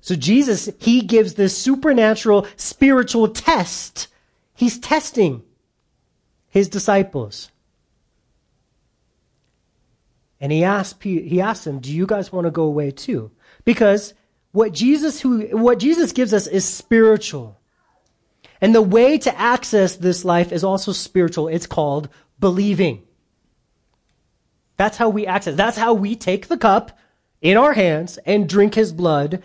[0.00, 4.08] So Jesus, he gives this supernatural spiritual test.
[4.54, 5.42] He's testing
[6.48, 7.50] his disciples.
[10.40, 13.30] And he asked, he asked them, do you guys want to go away too?
[13.66, 14.14] Because
[14.52, 17.60] what Jesus, who, what Jesus gives us is spiritual.
[18.62, 21.48] And the way to access this life is also spiritual.
[21.48, 22.08] It's called
[22.40, 23.02] believing.
[24.78, 25.56] That's how we access.
[25.56, 26.98] That's how we take the cup
[27.42, 29.42] in our hands and drink his blood.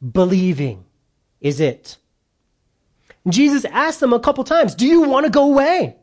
[0.00, 0.86] Believing
[1.42, 1.98] is it.
[3.28, 5.96] Jesus asked them a couple times, do you want to go away?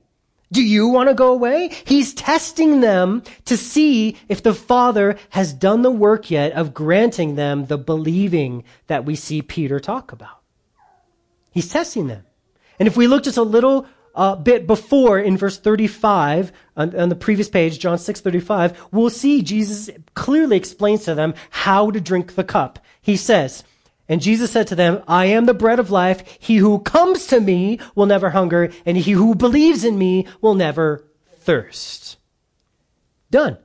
[0.51, 1.71] Do you want to go away?
[1.85, 7.35] He's testing them to see if the Father has done the work yet of granting
[7.35, 10.39] them the believing that we see Peter talk about.
[11.51, 12.23] He's testing them.
[12.79, 17.09] And if we look just a little uh, bit before in verse 35 on, on
[17.09, 21.99] the previous page, John 6 35, we'll see Jesus clearly explains to them how to
[21.99, 22.79] drink the cup.
[23.01, 23.63] He says,
[24.09, 26.37] and Jesus said to them, I am the bread of life.
[26.39, 30.55] He who comes to me will never hunger, and he who believes in me will
[30.55, 31.05] never
[31.39, 32.17] thirst.
[33.29, 33.57] Done.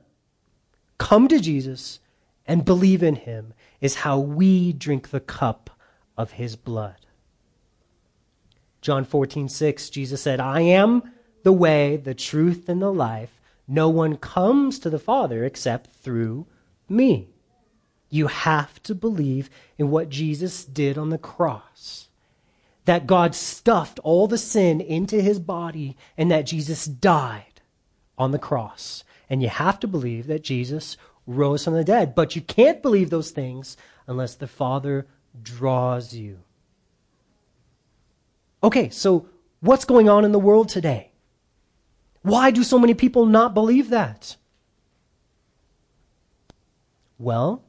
[0.97, 1.99] Come to Jesus
[2.45, 5.69] and believe in him is how we drink the cup
[6.17, 6.95] of his blood.
[8.81, 11.03] John 14, 6, Jesus said, I am
[11.43, 13.39] the way, the truth, and the life.
[13.67, 16.47] No one comes to the Father except through
[16.89, 17.32] me.
[18.13, 19.49] You have to believe
[19.79, 22.09] in what Jesus did on the cross.
[22.85, 27.61] That God stuffed all the sin into his body and that Jesus died
[28.15, 29.03] on the cross.
[29.31, 30.95] And you have to believe that Jesus
[31.25, 32.13] rose from the dead.
[32.13, 35.07] But you can't believe those things unless the Father
[35.41, 36.37] draws you.
[38.63, 39.27] Okay, so
[39.59, 41.13] what's going on in the world today?
[42.21, 44.35] Why do so many people not believe that?
[47.17, 47.63] Well,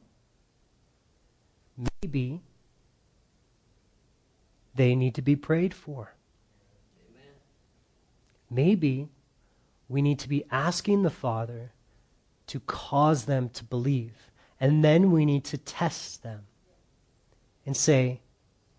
[1.77, 2.41] maybe
[4.75, 6.13] they need to be prayed for.
[8.49, 9.09] Maybe
[9.89, 11.71] we need to be asking the Father
[12.47, 14.29] to cause them to believe.
[14.59, 16.45] And then we need to test them
[17.65, 18.21] and say,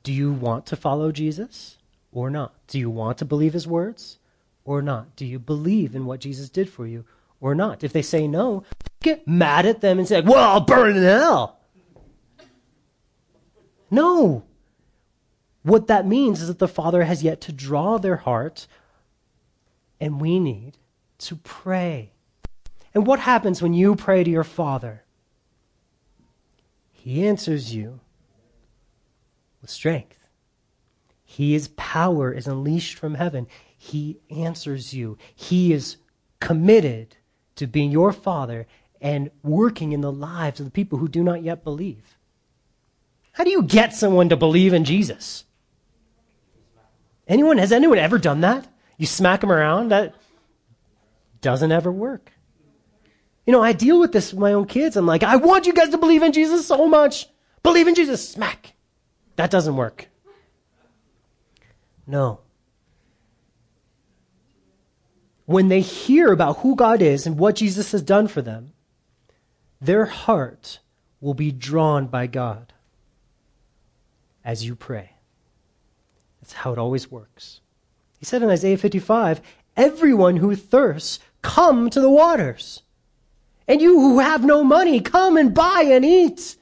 [0.03, 1.79] Do you want to follow Jesus
[2.13, 2.55] or not?
[2.69, 4.19] Do you want to believe his words
[4.65, 5.17] or not?
[5.17, 7.05] Do you believe in what Jesus did for you
[7.41, 7.85] or not?
[7.85, 8.65] If they say no,
[9.03, 11.56] get mad at them and say, Well, I'll burn in hell.
[13.91, 14.45] No.
[15.63, 18.67] What that means is that the Father has yet to draw their heart,
[20.01, 20.79] and we need
[21.19, 22.13] to pray.
[22.95, 25.03] And what happens when you pray to your Father?
[26.93, 28.01] He answers you
[29.61, 30.19] with strength.
[31.25, 33.47] His power is unleashed from heaven.
[33.77, 35.19] He answers you.
[35.35, 35.97] He is
[36.41, 37.17] committed
[37.57, 38.67] to being your Father
[39.01, 42.16] and working in the lives of the people who do not yet believe.
[43.37, 45.45] How do you get someone to believe in Jesus?
[47.29, 48.67] Anyone has anyone ever done that?
[48.97, 49.91] You smack them around?
[49.91, 50.15] That
[51.43, 52.33] doesn't ever work.
[53.45, 54.97] You know, I deal with this with my own kids.
[54.97, 57.27] I'm like, I want you guys to believe in Jesus so much.
[57.63, 58.27] Believe in Jesus.
[58.27, 58.73] Smack.
[59.37, 60.09] That doesn't work.
[62.07, 62.41] No.
[65.45, 68.73] When they hear about who God is and what Jesus has done for them,
[69.79, 70.79] their heart
[71.21, 72.73] will be drawn by God
[74.47, 75.11] as you pray.
[76.41, 77.61] That's how it always works.
[78.19, 79.43] He said in Isaiah 55
[79.77, 82.83] Everyone who thirsts, come to the waters.
[83.69, 86.57] And you who have no money, come and buy and eat.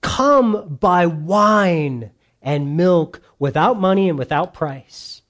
[0.00, 5.20] Come buy wine and milk without money and without price.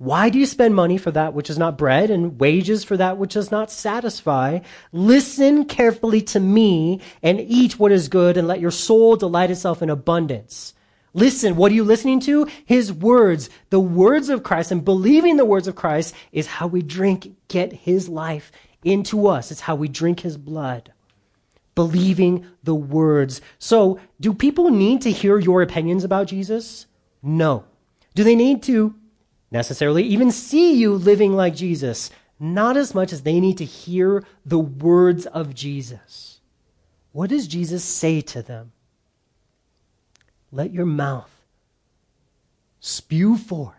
[0.00, 3.18] Why do you spend money for that which is not bread and wages for that
[3.18, 4.60] which does not satisfy?
[4.92, 9.82] Listen carefully to me and eat what is good and let your soul delight itself
[9.82, 10.72] in abundance.
[11.12, 12.48] Listen, what are you listening to?
[12.64, 16.80] His words, the words of Christ, and believing the words of Christ is how we
[16.80, 18.50] drink, get his life
[18.82, 19.50] into us.
[19.50, 20.94] It's how we drink his blood.
[21.74, 23.42] Believing the words.
[23.58, 26.86] So, do people need to hear your opinions about Jesus?
[27.22, 27.64] No.
[28.14, 28.94] Do they need to
[29.50, 32.10] necessarily even see you living like Jesus?
[32.38, 36.40] Not as much as they need to hear the words of Jesus.
[37.12, 38.72] What does Jesus say to them?
[40.52, 41.30] Let your mouth
[42.80, 43.74] spew forth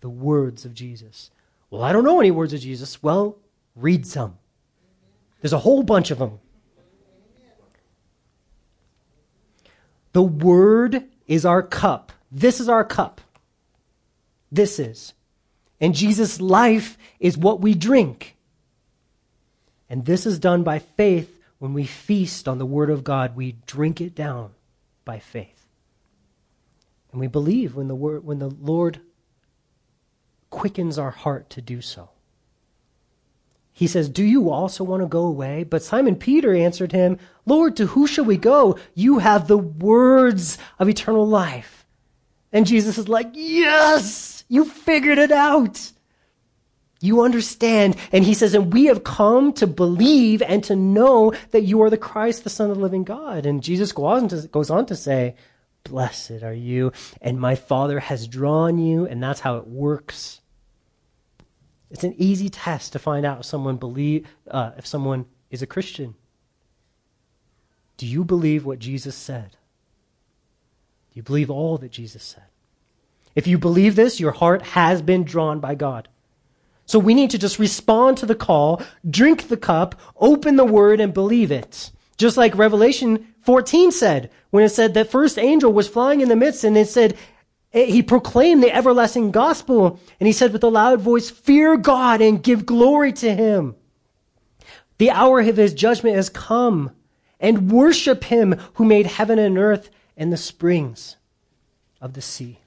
[0.00, 1.30] the words of Jesus.
[1.70, 3.02] Well, I don't know any words of Jesus.
[3.02, 3.38] Well,
[3.76, 4.38] read some.
[5.40, 6.40] There's a whole bunch of them.
[10.12, 12.12] The word is our cup.
[12.32, 13.19] This is our cup.
[14.52, 15.12] This is.
[15.80, 18.36] And Jesus' life is what we drink.
[19.88, 23.34] And this is done by faith when we feast on the word of God.
[23.34, 24.50] We drink it down
[25.04, 25.66] by faith.
[27.12, 29.00] And we believe when the, word, when the Lord
[30.50, 32.10] quickens our heart to do so.
[33.72, 35.64] He says, Do you also want to go away?
[35.64, 38.78] But Simon Peter answered him, Lord, to who shall we go?
[38.94, 41.86] You have the words of eternal life.
[42.52, 45.92] And Jesus is like, Yes, you figured it out.
[47.00, 47.96] You understand.
[48.12, 51.88] And he says, And we have come to believe and to know that you are
[51.88, 53.46] the Christ, the Son of the living God.
[53.46, 55.36] And Jesus goes on to, say,
[55.84, 56.92] Blessed are you,
[57.22, 60.40] and my Father has drawn you, and that's how it works.
[61.90, 65.66] It's an easy test to find out if someone believe uh, if someone is a
[65.66, 66.16] Christian.
[67.96, 69.56] Do you believe what Jesus said?
[71.12, 72.49] Do you believe all that Jesus said?
[73.34, 76.08] If you believe this, your heart has been drawn by God.
[76.86, 81.00] So we need to just respond to the call, drink the cup, open the word,
[81.00, 81.92] and believe it.
[82.18, 86.36] Just like Revelation 14 said, when it said that first angel was flying in the
[86.36, 87.16] midst and it said,
[87.72, 92.20] eh, he proclaimed the everlasting gospel and he said with a loud voice, fear God
[92.20, 93.76] and give glory to him.
[94.98, 96.90] The hour of his judgment has come
[97.40, 101.16] and worship him who made heaven and earth and the springs
[102.00, 102.59] of the sea.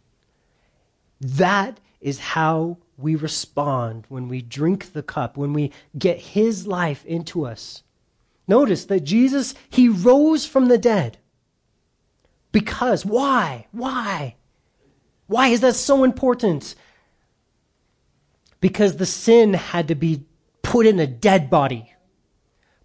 [1.24, 7.06] That is how we respond when we drink the cup, when we get his life
[7.06, 7.84] into us.
[8.48, 11.18] Notice that Jesus, he rose from the dead.
[12.52, 13.68] Because, why?
[13.72, 14.36] Why?
[15.28, 16.76] Why is that so important?
[18.60, 20.26] Because the sin had to be
[20.62, 21.93] put in a dead body.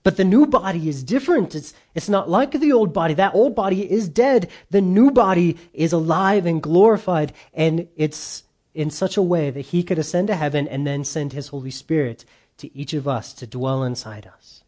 [0.09, 1.55] But the new body is different.
[1.55, 3.13] It's, it's not like the old body.
[3.13, 4.49] That old body is dead.
[4.71, 9.83] The new body is alive and glorified, and it's, in such a way that he
[9.83, 12.25] could ascend to heaven and then send his Holy Spirit
[12.57, 14.65] to each of us to dwell inside us.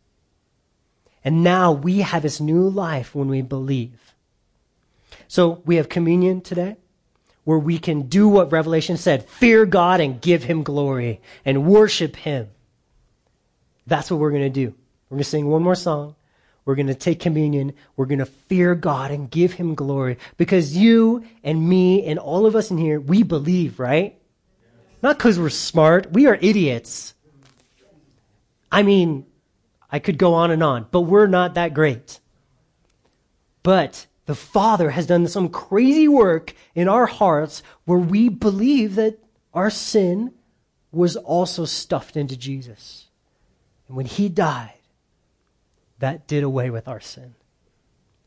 [1.25, 4.15] And now we have this new life when we believe.
[5.27, 6.77] So we have communion today
[7.45, 12.15] where we can do what Revelation said fear God and give him glory and worship
[12.15, 12.51] him.
[13.87, 14.75] That's what we're going to do.
[15.11, 16.15] We're going to sing one more song.
[16.65, 17.73] We're going to take communion.
[17.97, 22.47] We're going to fear God and give him glory because you and me and all
[22.47, 24.17] of us in here, we believe, right?
[25.03, 26.13] Not because we're smart.
[26.13, 27.15] We are idiots.
[28.71, 29.27] I mean,
[29.91, 32.21] I could go on and on, but we're not that great.
[33.65, 39.19] But the Father has done some crazy work in our hearts where we believe that
[39.53, 40.35] our sin
[40.93, 43.09] was also stuffed into Jesus.
[43.89, 44.80] And when He died,
[46.01, 47.35] that did away with our sin.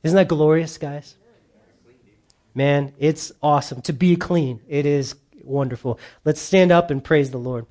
[0.03, 1.15] Isn't that glorious, guys?
[2.55, 4.61] Man, it's awesome to be clean.
[4.67, 5.99] It is wonderful.
[6.23, 7.65] Let's stand up and praise the Lord.